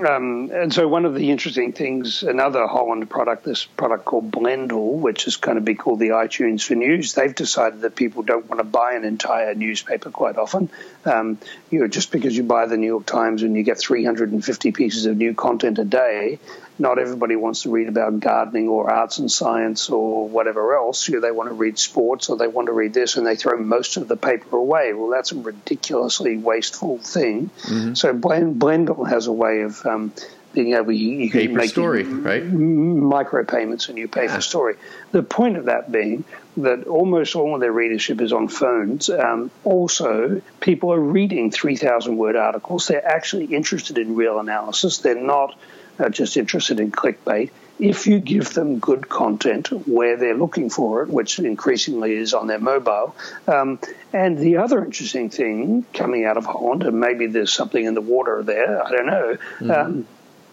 [0.00, 4.94] um, and so one of the interesting things, another Holland product, this product called Blendle,
[4.94, 8.48] which is going to be called the iTunes for News, they've decided that people don't
[8.48, 10.70] want to buy an entire newspaper quite often.
[11.04, 11.38] Um,
[11.70, 15.04] you know, just because you buy the New York Times and you get 350 pieces
[15.04, 16.38] of new content a day,
[16.78, 21.08] not everybody wants to read about gardening or arts and science or whatever else.
[21.08, 23.36] You know, they want to read sports or they want to read this, and they
[23.36, 24.92] throw most of the paper away.
[24.92, 27.50] Well, that's a ridiculously wasteful thing.
[27.62, 27.94] Mm-hmm.
[27.94, 30.12] So Blend, Blendle has a way of um,
[30.52, 32.42] being able you, you can make story, right?
[32.42, 34.34] Micropayments and you pay yeah.
[34.34, 34.76] for story.
[35.10, 36.24] The point of that being
[36.58, 39.08] that almost all of their readership is on phones.
[39.08, 42.86] Um, also, people are reading 3,000 word articles.
[42.86, 44.98] They're actually interested in real analysis.
[44.98, 45.56] They're not
[46.02, 47.50] are just interested in clickbait.
[47.78, 52.46] If you give them good content where they're looking for it, which increasingly is on
[52.46, 53.16] their mobile,
[53.48, 53.78] um,
[54.12, 58.00] and the other interesting thing coming out of Holland, and maybe there's something in the
[58.00, 59.70] water there, I don't know, mm-hmm.
[59.70, 60.06] um,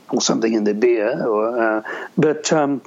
[0.09, 2.81] or something in the beer, or, uh, but um,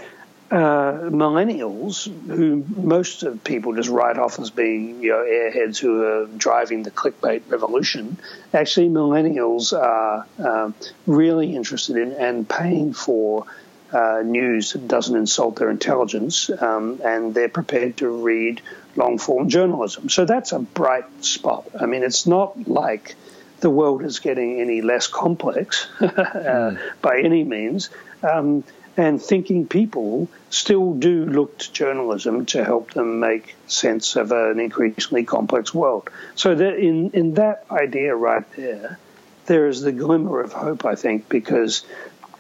[0.53, 6.03] uh, millennials, who most of people just write off as being you know airheads who
[6.03, 8.19] are driving the clickbait revolution,
[8.53, 10.71] actually millennials are uh,
[11.07, 13.47] really interested in and paying for
[13.95, 18.61] uh, news that doesn't insult their intelligence, um, and they're prepared to read
[18.95, 20.11] long form journalism.
[20.11, 21.67] So that's a bright spot.
[21.81, 23.17] I mean, it's not like
[23.61, 26.79] the world is getting any less complex mm.
[27.01, 27.89] by any means.
[28.23, 28.65] Um,
[28.97, 34.61] and thinking people still do look to journalism to help them make sense of an
[34.61, 36.11] increasingly complex world.
[36.35, 38.99] So that in, in that idea right there,
[39.47, 41.85] there is the glimmer of hope, I think, because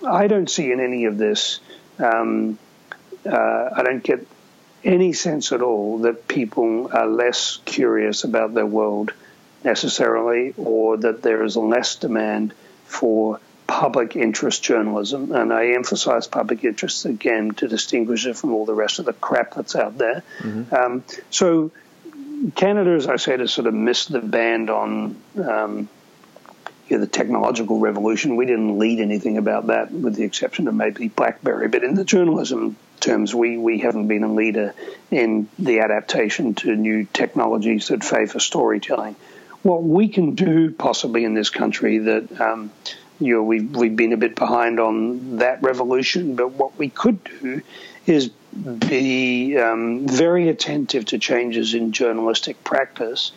[0.06, 1.60] I don't see in any of this,
[1.98, 2.58] um,
[3.24, 4.26] uh, I don't get
[4.84, 9.12] any sense at all that people are less curious about their world
[9.64, 12.52] necessarily, or that there is less demand
[12.84, 13.40] for
[13.72, 15.32] public interest journalism.
[15.32, 19.14] And I emphasize public interest again to distinguish it from all the rest of the
[19.14, 20.22] crap that's out there.
[20.40, 20.74] Mm-hmm.
[20.74, 21.70] Um, so
[22.54, 25.16] Canada, as I said, has sort of missed the band on.
[25.42, 25.88] Um,
[26.88, 28.36] you know, the technological revolution.
[28.36, 31.68] We didn't lead anything about that, with the exception of maybe BlackBerry.
[31.68, 34.74] But in the journalism terms, we, we haven't been a leader
[35.10, 39.16] in the adaptation to new technologies that favour storytelling
[39.62, 42.70] what we can do possibly in this country that um,
[43.24, 47.22] you know we've we've been a bit behind on that revolution, but what we could
[47.24, 47.62] do
[48.06, 48.30] is
[48.88, 53.32] be um, very attentive to changes in journalistic practice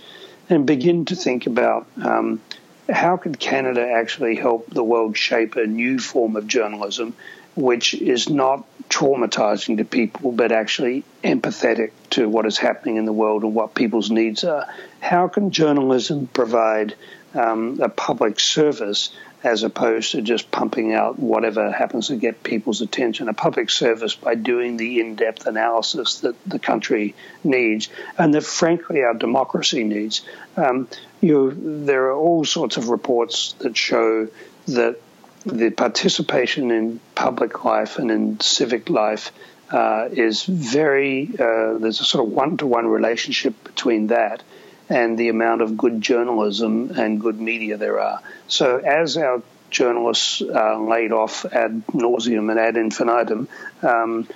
[0.49, 2.41] and begin to think about um,
[2.89, 7.15] how could Canada actually help the world shape a new form of journalism
[7.55, 13.13] which is not traumatizing to people, but actually empathetic to what is happening in the
[13.13, 14.67] world and what people's needs are.
[14.99, 16.95] How can journalism provide
[17.33, 22.81] um, a public service as opposed to just pumping out whatever happens to get people's
[22.81, 23.29] attention?
[23.29, 28.43] A public service by doing the in depth analysis that the country needs and that,
[28.43, 30.23] frankly, our democracy needs.
[30.57, 30.87] Um,
[31.21, 34.27] you, there are all sorts of reports that show
[34.67, 34.99] that
[35.45, 39.31] the participation in public life and in civic life
[39.71, 44.41] uh, is very, uh, there's a sort of one to one relationship between that
[44.89, 48.21] and the amount of good journalism and good media there are.
[48.47, 53.47] So as our journalists are laid off ad nauseum and ad infinitum,
[53.81, 54.27] um,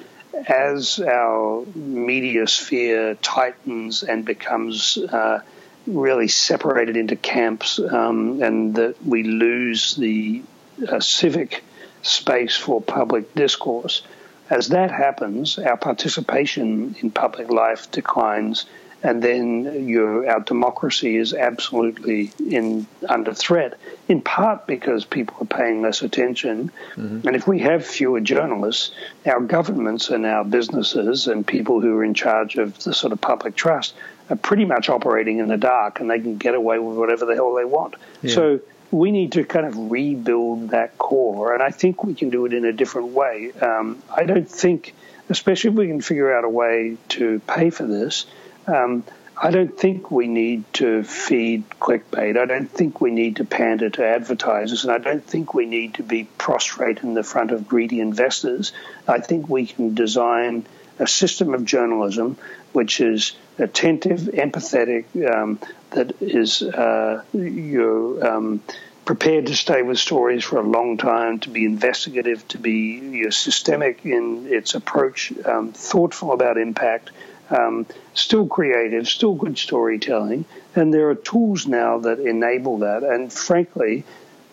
[0.48, 5.42] as our media sphere tightens and becomes uh,
[5.88, 10.44] really separated into camps, um, and that we lose the
[10.88, 11.64] a civic
[12.02, 14.02] space for public discourse.
[14.50, 18.66] As that happens, our participation in public life declines,
[19.02, 23.80] and then your, our democracy is absolutely in under threat.
[24.08, 27.28] In part because people are paying less attention, mm-hmm.
[27.28, 28.92] and if we have fewer journalists,
[29.26, 33.22] our governments and our businesses and people who are in charge of the sort of
[33.22, 33.94] public trust
[34.30, 37.36] are pretty much operating in the dark, and they can get away with whatever the
[37.36, 37.96] hell they want.
[38.22, 38.36] Yeah.
[38.36, 38.60] So
[38.92, 42.54] we need to kind of rebuild that core, and I think we can do it
[42.54, 43.52] in a different way.
[43.62, 44.94] Um, I don't think,
[45.30, 48.26] especially if we can figure out a way to pay for this,
[48.68, 49.04] um,
[49.42, 52.38] I don't think we need to feed clickbait.
[52.38, 55.94] I don't think we need to pander to advertisers, and I don't think we need
[55.96, 58.74] to be prostrate in the front of greedy investors.
[59.08, 60.66] I think we can design
[61.00, 62.38] a system of journalism
[62.74, 65.60] which is attentive, empathetic, um,
[65.92, 68.62] that is uh, you um,
[69.06, 73.32] prepared to stay with stories for a long time, to be investigative, to be you
[73.32, 77.10] systemic in its approach, um, thoughtful about impact,
[77.50, 80.46] um, still creative, still good storytelling.
[80.76, 83.04] And there are tools now that enable that.
[83.04, 84.04] And frankly,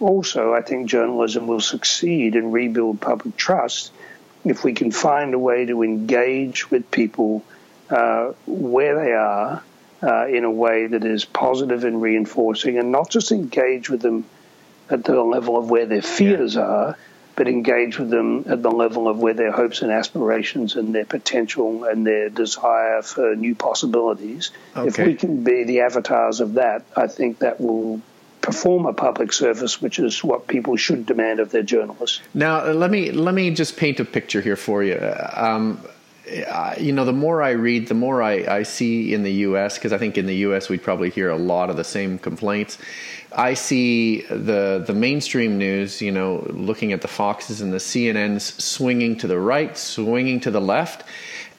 [0.00, 3.92] also, I think journalism will succeed and rebuild public trust
[4.44, 7.42] if we can find a way to engage with people
[7.90, 9.62] uh, where they are
[10.02, 14.24] uh, in a way that is positive and reinforcing, and not just engage with them
[14.90, 16.62] at the level of where their fears yeah.
[16.62, 16.98] are,
[17.36, 21.04] but engage with them at the level of where their hopes and aspirations and their
[21.04, 24.50] potential and their desire for new possibilities.
[24.74, 24.88] Okay.
[24.88, 28.00] If we can be the avatars of that, I think that will
[28.40, 32.20] perform a public service, which is what people should demand of their journalists.
[32.32, 34.98] Now, let me let me just paint a picture here for you.
[35.34, 35.80] Um,
[36.78, 39.76] you know, the more I read, the more I, I see in the U.S.
[39.76, 40.68] because I think in the U.S.
[40.68, 42.78] we'd probably hear a lot of the same complaints.
[43.32, 48.60] I see the the mainstream news, you know, looking at the Foxes and the CNNs
[48.60, 51.04] swinging to the right, swinging to the left,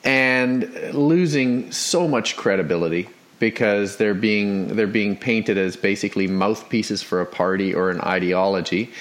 [0.03, 7.21] and losing so much credibility because they're being they're being painted as basically mouthpieces for
[7.21, 8.91] a party or an ideology.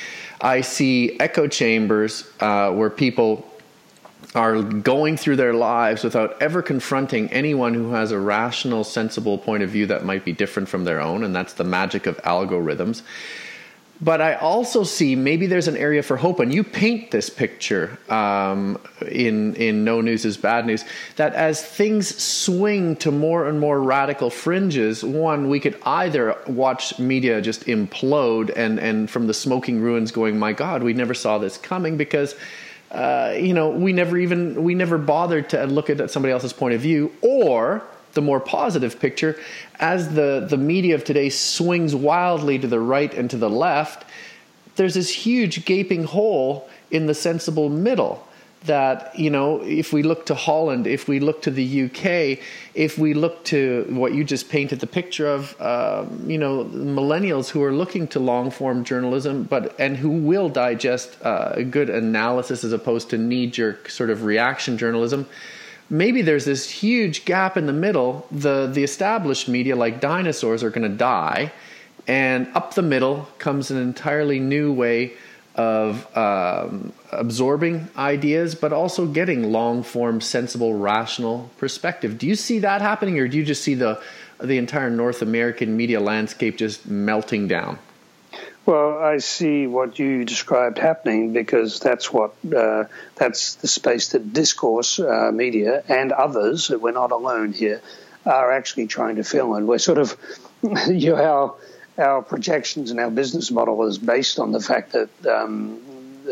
[0.40, 3.50] I see echo chambers uh, where people
[4.34, 9.62] are going through their lives without ever confronting anyone who has a rational, sensible point
[9.62, 13.02] of view that might be different from their own, and that's the magic of algorithms.
[14.00, 17.98] but I also see maybe there's an area for hope, and you paint this picture
[18.10, 20.84] um, in in No News is Bad News.
[21.16, 26.98] That as things swing to more and more radical fringes, one we could either watch
[26.98, 31.38] media just implode, and and from the smoking ruins, going, my God, we never saw
[31.38, 32.34] this coming because.
[32.96, 36.74] Uh, you know, we never even we never bothered to look at somebody else's point
[36.74, 37.82] of view, or
[38.14, 39.38] the more positive picture.
[39.78, 44.06] As the, the media of today swings wildly to the right and to the left,
[44.76, 48.25] there's this huge gaping hole in the sensible middle
[48.66, 52.38] that you know if we look to Holland, if we look to the UK,
[52.74, 57.48] if we look to what you just painted the picture of, um, you know, millennials
[57.48, 61.90] who are looking to long form journalism, but and who will digest uh, a good
[61.90, 65.26] analysis as opposed to knee jerk sort of reaction journalism
[65.88, 68.26] maybe there's this huge gap in the middle.
[68.30, 71.52] The the established media, like dinosaurs, are going to die,
[72.06, 75.12] and up the middle comes an entirely new way
[75.56, 82.18] of um, absorbing ideas, but also getting long form, sensible, rational perspective.
[82.18, 84.00] Do you see that happening, or do you just see the
[84.38, 87.78] the entire North American media landscape just melting down?
[88.66, 92.84] Well, I see what you described happening because that's what uh,
[93.14, 96.68] that's the space that discourse uh, media and others.
[96.68, 97.80] We're not alone here.
[98.26, 100.16] Are actually trying to fill, and we're sort of
[100.88, 101.54] you know, our
[101.98, 105.80] our projections and our business model is based on the fact that um,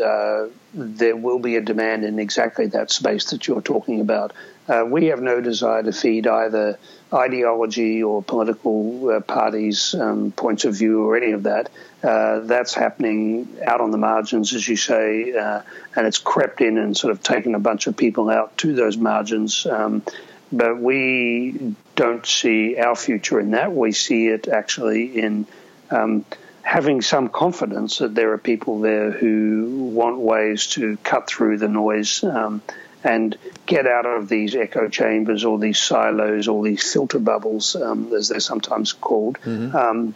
[0.01, 4.33] uh, there will be a demand in exactly that space that you're talking about.
[4.67, 6.77] Uh, we have no desire to feed either
[7.13, 11.69] ideology or political uh, parties' um, points of view or any of that.
[12.03, 15.61] Uh, that's happening out on the margins, as you say, uh,
[15.95, 18.97] and it's crept in and sort of taken a bunch of people out to those
[18.97, 19.65] margins.
[19.65, 20.03] Um,
[20.51, 23.73] but we don't see our future in that.
[23.73, 25.47] We see it actually in
[25.89, 26.25] um,
[26.61, 31.67] having some confidence that there are people there who want ways to cut through the
[31.67, 32.61] noise um,
[33.03, 33.37] and
[33.67, 38.29] get out of these echo chambers or these silos or these filter bubbles, um, as
[38.29, 39.37] they're sometimes called.
[39.41, 39.75] Mm-hmm.
[39.75, 40.15] Um,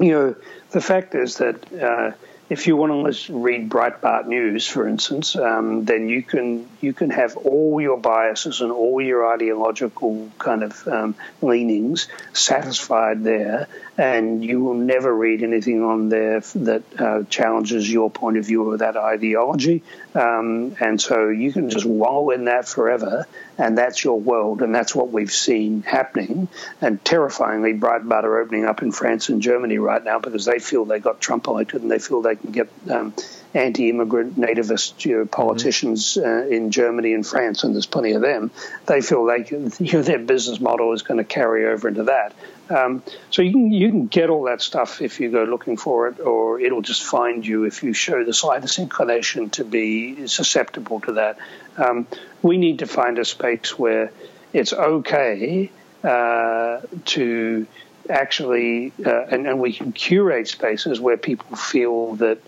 [0.00, 0.34] you know,
[0.72, 2.12] the fact is that uh,
[2.50, 7.10] if you want to read Breitbart News, for instance, um, then you can you can
[7.10, 14.44] have all your biases and all your ideological kind of um, leanings satisfied there, and
[14.44, 18.76] you will never read anything on there that uh, challenges your point of view or
[18.78, 19.82] that ideology.
[20.14, 23.26] Um, and so you can just wallow in that forever,
[23.56, 26.48] and that's your world, and that's what we've seen happening.
[26.80, 30.84] And terrifyingly, Breitbart are opening up in France and Germany right now because they feel
[30.84, 33.14] they got Trump elected, and they feel they can get um,
[33.54, 36.26] anti-immigrant nativist you know, politicians mm-hmm.
[36.26, 38.50] uh, in Germany and France, and there's plenty of them.
[38.86, 42.34] They feel can, you know, their business model is going to carry over into that.
[42.68, 46.08] Um, so you can you can get all that stuff if you go looking for
[46.08, 51.00] it, or it'll just find you if you show the slightest inclination to be susceptible
[51.00, 51.38] to that.
[51.76, 52.06] Um,
[52.42, 54.12] we need to find a space where
[54.52, 55.70] it's okay
[56.02, 57.66] uh, to
[58.08, 62.38] actually, uh, and, and we can curate spaces where people feel that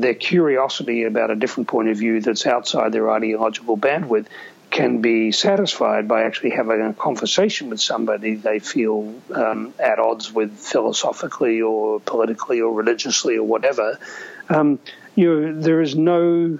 [0.00, 4.26] their curiosity about a different point of view that's outside their ideological bandwidth
[4.70, 10.32] can be satisfied by actually having a conversation with somebody they feel um, at odds
[10.32, 14.00] with philosophically or politically or religiously or whatever.
[14.48, 14.80] Um,
[15.14, 16.58] you know, there is no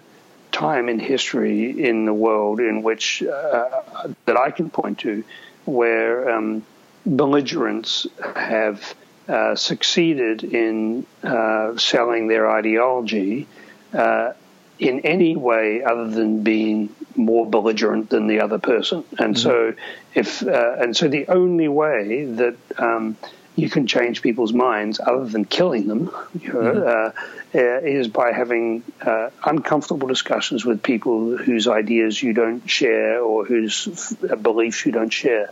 [0.52, 3.82] time in history in the world in which uh,
[4.26, 5.24] that I can point to
[5.64, 6.64] where um,
[7.04, 8.06] belligerents
[8.36, 8.94] have
[9.28, 13.46] uh, succeeded in uh, selling their ideology
[13.92, 14.32] uh,
[14.78, 19.04] in any way other than being more belligerent than the other person.
[19.18, 19.42] And mm-hmm.
[19.42, 19.74] so,
[20.14, 23.16] if uh, and so, the only way that um,
[23.56, 27.58] you can change people's minds, other than killing them, you know, mm-hmm.
[27.58, 33.44] uh, is by having uh, uncomfortable discussions with people whose ideas you don't share or
[33.44, 34.12] whose
[34.42, 35.50] beliefs you don't share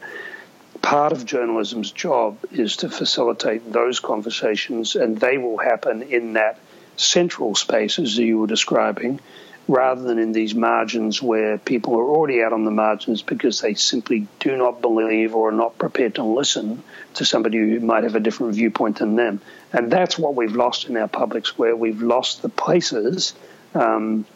[0.82, 6.58] part of journalism's job is to facilitate those conversations, and they will happen in that
[6.96, 9.20] central space as you were describing,
[9.68, 13.74] rather than in these margins where people are already out on the margins because they
[13.74, 16.82] simply do not believe or are not prepared to listen
[17.14, 19.40] to somebody who might have a different viewpoint than them.
[19.72, 21.76] And that's what we've lost in our public square.
[21.76, 23.34] We've lost the places.
[23.74, 24.26] Um,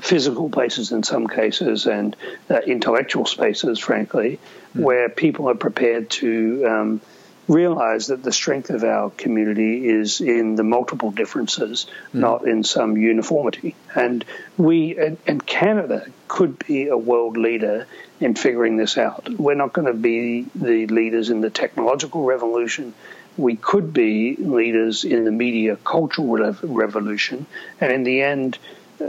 [0.00, 2.16] physical places in some cases and
[2.50, 4.38] uh, intellectual spaces, frankly,
[4.74, 4.82] mm.
[4.82, 7.00] where people are prepared to um,
[7.48, 12.20] realize that the strength of our community is in the multiple differences, mm.
[12.20, 13.74] not in some uniformity.
[13.94, 14.24] And
[14.56, 17.86] we and, and Canada could be a world leader
[18.20, 19.28] in figuring this out.
[19.28, 22.94] We're not going to be the leaders in the technological revolution
[23.36, 27.46] we could be leaders in the media cultural revolution,
[27.80, 28.58] and in the end,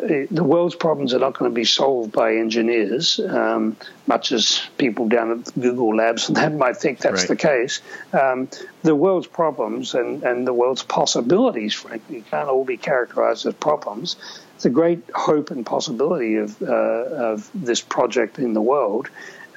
[0.01, 3.77] the world's problems are not going to be solved by engineers, um,
[4.07, 7.27] much as people down at Google Labs and that might think that's right.
[7.29, 7.81] the case.
[8.11, 8.49] Um,
[8.81, 14.15] the world's problems and, and the world's possibilities, frankly, can't all be characterized as problems.
[14.59, 19.09] The great hope and possibility of, uh, of this project in the world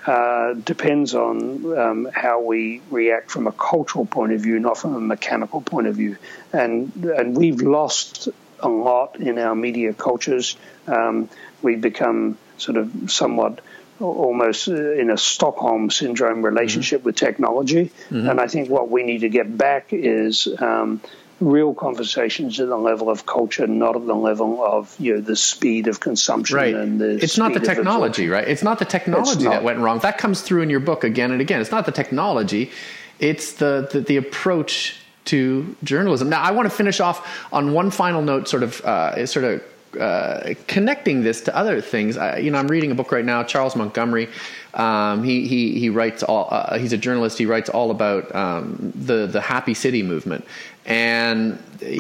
[0.07, 4.95] uh, depends on um, how we react from a cultural point of view, not from
[4.95, 6.17] a mechanical point of view.
[6.53, 8.29] And and we've lost
[8.61, 10.57] a lot in our media cultures.
[10.87, 11.29] Um,
[11.63, 13.61] we become sort of somewhat
[14.01, 17.07] almost in a Stockholm syndrome relationship mm-hmm.
[17.07, 17.91] with technology.
[18.11, 18.29] Mm-hmm.
[18.29, 21.01] And I think what we need to get back is um,
[21.41, 25.37] real conversations at the level of culture, not at the level of you know the
[25.37, 26.75] speed of consumption right.
[26.75, 27.11] and the.
[27.23, 28.47] It's not the technology, right?
[28.47, 29.51] It's not the technology not.
[29.51, 29.99] that went wrong.
[30.01, 31.61] That comes through in your book again and again.
[31.61, 32.71] It's not the technology;
[33.19, 36.29] it's the the, the approach to journalism.
[36.29, 39.63] Now, I want to finish off on one final note, sort of, uh, sort of.
[39.99, 43.43] Uh, connecting this to other things, I, you know, I'm reading a book right now.
[43.45, 44.29] Charles Montgomery,
[44.75, 46.49] um, he he he writes all.
[46.51, 47.39] Uh, he's a journalist.
[47.39, 50.45] He writes all about um, the the happy city movement,
[50.85, 51.59] and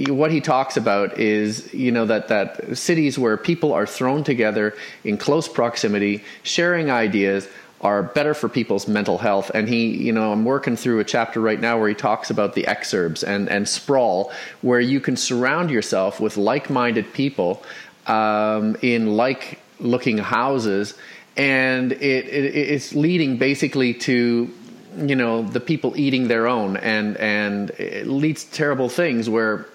[0.08, 4.74] what he talks about is you know that that cities where people are thrown together
[5.02, 7.48] in close proximity, sharing ideas
[7.86, 9.48] are better for people's mental health.
[9.54, 12.54] And he, you know, I'm working through a chapter right now where he talks about
[12.54, 17.62] the exurbs and, and sprawl, where you can surround yourself with like minded people
[18.08, 20.94] um, in like looking houses.
[21.36, 24.50] And it, it, it's leading basically to
[24.98, 29.66] you know the people eating their own and and it leads to terrible things where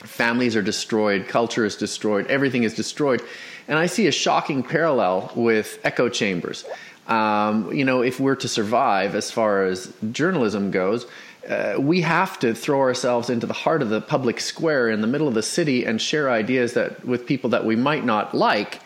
[0.00, 3.22] families are destroyed culture is destroyed everything is destroyed
[3.68, 6.64] and i see a shocking parallel with echo chambers
[7.08, 11.06] um, you know, if we're to survive as far as journalism goes,
[11.48, 15.06] uh, we have to throw ourselves into the heart of the public square in the
[15.06, 18.80] middle of the city and share ideas that with people that we might not like,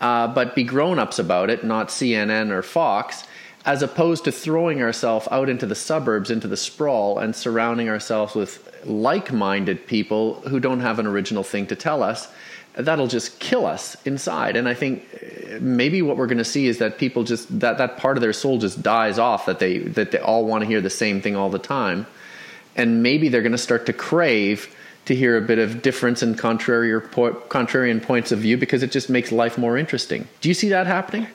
[0.00, 3.24] uh, but be grown-ups about it, not CNN or Fox,
[3.66, 8.34] as opposed to throwing ourselves out into the suburbs, into the sprawl, and surrounding ourselves
[8.34, 12.28] with like-minded people who don't have an original thing to tell us
[12.76, 14.56] that'll just kill us inside.
[14.56, 17.78] And I think uh, maybe what we're going to see is that people just that
[17.78, 20.66] that part of their soul just dies off that they that they all want to
[20.66, 22.06] hear the same thing all the time,
[22.76, 24.74] and maybe they're going to start to crave
[25.06, 28.82] to hear a bit of difference and contrary or po- contrarian points of view because
[28.82, 30.26] it just makes life more interesting.
[30.40, 31.28] Do you see that happening?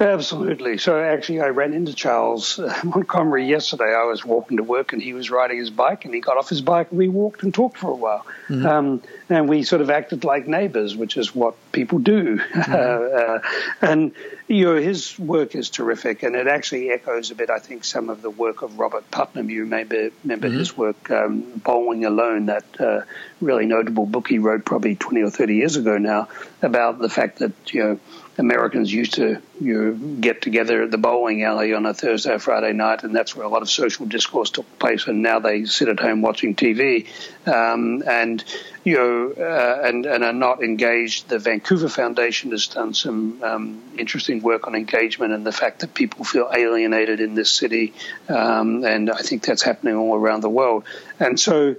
[0.00, 0.78] Absolutely.
[0.78, 3.94] So actually, I ran into Charles uh, Montgomery yesterday.
[3.94, 6.48] I was walking to work, and he was riding his bike, and he got off
[6.48, 8.66] his bike, and we walked and talked for a while, mm-hmm.
[8.66, 12.40] um, and we sort of acted like neighbors, which is what people do.
[12.64, 13.82] Mm-hmm.
[13.82, 14.12] uh, and
[14.48, 18.08] you know, his work is terrific, and it actually echoes a bit, I think, some
[18.08, 19.50] of the work of Robert Putnam.
[19.50, 20.58] You may be, remember mm-hmm.
[20.58, 23.02] his work, um, Bowling Alone, that uh,
[23.40, 26.28] really notable book he wrote probably twenty or thirty years ago now
[26.62, 28.00] about the fact that you know
[28.36, 32.72] Americans used to you get together at the bowling alley on a Thursday or Friday
[32.72, 35.06] night, and that's where a lot of social discourse took place.
[35.06, 37.06] And now they sit at home watching TV,
[37.46, 38.44] um, and
[38.82, 41.28] you know, uh, and and are not engaged.
[41.28, 45.94] The Vancouver Foundation has done some um, interesting work on engagement and the fact that
[45.94, 47.94] people feel alienated in this city,
[48.28, 50.84] um, and I think that's happening all around the world.
[51.20, 51.76] And so,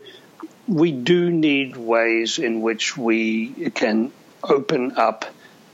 [0.67, 5.25] we do need ways in which we can open up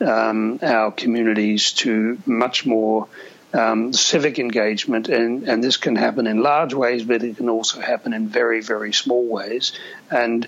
[0.02, 3.08] um, our communities to much more
[3.54, 7.82] um, civic engagement, and, and this can happen in large ways, but it can also
[7.82, 9.74] happen in very, very small ways.
[10.10, 10.48] And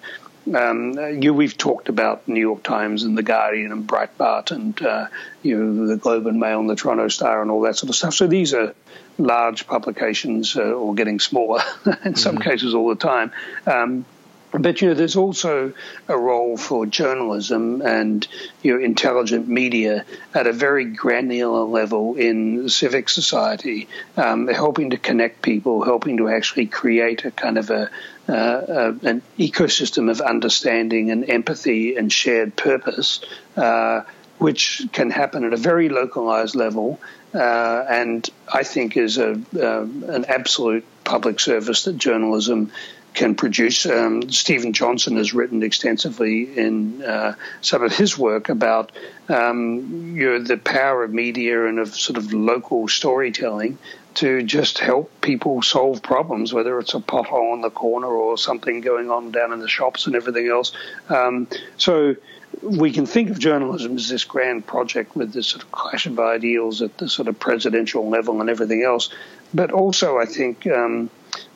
[0.54, 5.08] um, you, we've talked about New York Times and the Guardian and Breitbart and uh,
[5.42, 7.96] you know the Globe and Mail and the Toronto Star and all that sort of
[7.96, 8.14] stuff.
[8.14, 8.76] So these are
[9.18, 11.62] large publications, uh, or getting smaller
[12.04, 12.50] in some mm-hmm.
[12.50, 13.32] cases all the time.
[13.66, 14.06] Um,
[14.54, 15.74] but you know, there's also
[16.08, 18.28] a role for journalism and
[18.62, 24.98] you know, intelligent media at a very granular level in civic society, um, helping to
[24.98, 27.90] connect people, helping to actually create a kind of a,
[28.30, 33.22] uh, uh, an ecosystem of understanding and empathy and shared purpose,
[33.58, 34.02] uh,
[34.38, 37.00] which can happen at a very localized level,
[37.34, 42.72] uh, and I think is a uh, an absolute public service that journalism
[43.14, 43.86] can produce.
[43.86, 48.92] Um, Steven Johnson has written extensively in uh, some of his work about
[49.30, 53.78] um, you know, the power of media and of sort of local storytelling
[54.16, 58.82] to just help people solve problems, whether it's a pothole in the corner or something
[58.82, 60.72] going on down in the shops and everything else.
[61.10, 61.48] Um,
[61.78, 62.16] so
[62.62, 66.20] we can think of journalism as this grand project with this sort of clash of
[66.20, 69.10] ideals at the sort of presidential level and everything else.
[69.54, 71.10] But also, I think um,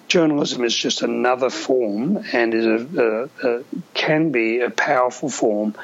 [0.07, 5.75] journalism is just another form and is a, a, a, can be a powerful form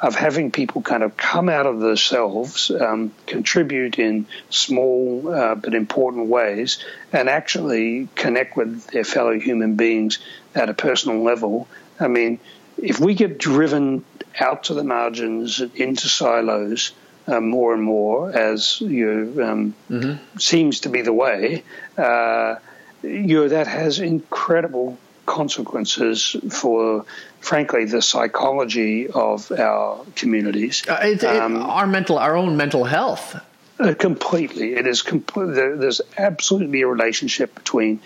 [0.00, 5.74] of having people kind of come out of themselves, um, contribute in small uh, but
[5.74, 10.18] important ways, and actually connect with their fellow human beings
[10.56, 11.68] at a personal level.
[12.00, 12.40] I mean,
[12.78, 14.04] if we get driven
[14.40, 16.92] out to the margins, into silos,
[17.28, 20.38] uh, more and more, as you um, mm-hmm.
[20.38, 21.62] seems to be the way,
[21.96, 22.56] uh,
[23.02, 27.04] you know, that has incredible consequences for,
[27.40, 30.82] frankly, the psychology of our communities.
[30.88, 33.36] Uh, it, it, um, our mental, our own mental health.
[33.78, 35.02] Uh, completely, it is.
[35.02, 38.00] Compl- there, there's absolutely a relationship between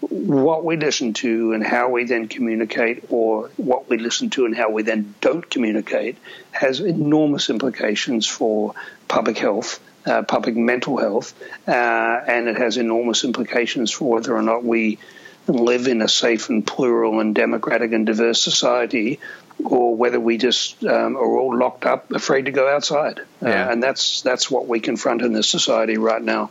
[0.00, 4.56] what we listen to and how we then communicate, or what we listen to and
[4.56, 6.16] how we then don't communicate,
[6.52, 8.74] has enormous implications for
[9.08, 11.34] public health, uh, public mental health,
[11.68, 14.98] uh, and it has enormous implications for whether or not we
[15.46, 19.20] live in a safe and plural and democratic and diverse society,
[19.64, 23.20] or whether we just um, are all locked up, afraid to go outside.
[23.42, 23.66] Uh, yeah.
[23.66, 26.50] Uh, and that's that's what we confront in this society right now.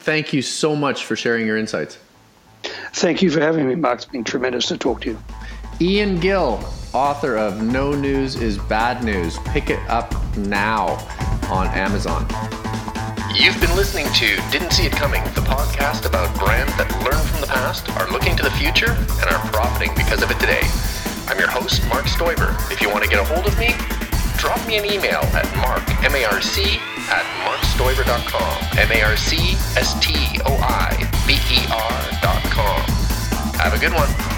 [0.00, 1.98] Thank you so much for sharing your insights.
[2.92, 3.98] Thank you for having me, Marc.
[3.98, 5.18] It's been tremendous to talk to you.
[5.80, 6.64] Ian Gill,
[6.94, 9.38] author of No News is Bad News.
[9.44, 10.96] Pick it up now
[11.50, 12.26] on Amazon.
[13.34, 17.40] You've been listening to Didn't See It Coming, the podcast about brands that learn from
[17.40, 20.62] the past, are looking to the future, and are profiting because of it today.
[21.28, 22.54] I'm your host, Marc Stoiber.
[22.70, 23.74] If you want to get a hold of me,
[24.38, 26.80] drop me an email at marc, M-A-R-C,
[27.10, 29.56] at marcstoiber.com, M-A-R-C-S-T-O-I-B-E-R
[32.22, 32.80] dot com.
[33.60, 34.35] Have a good one.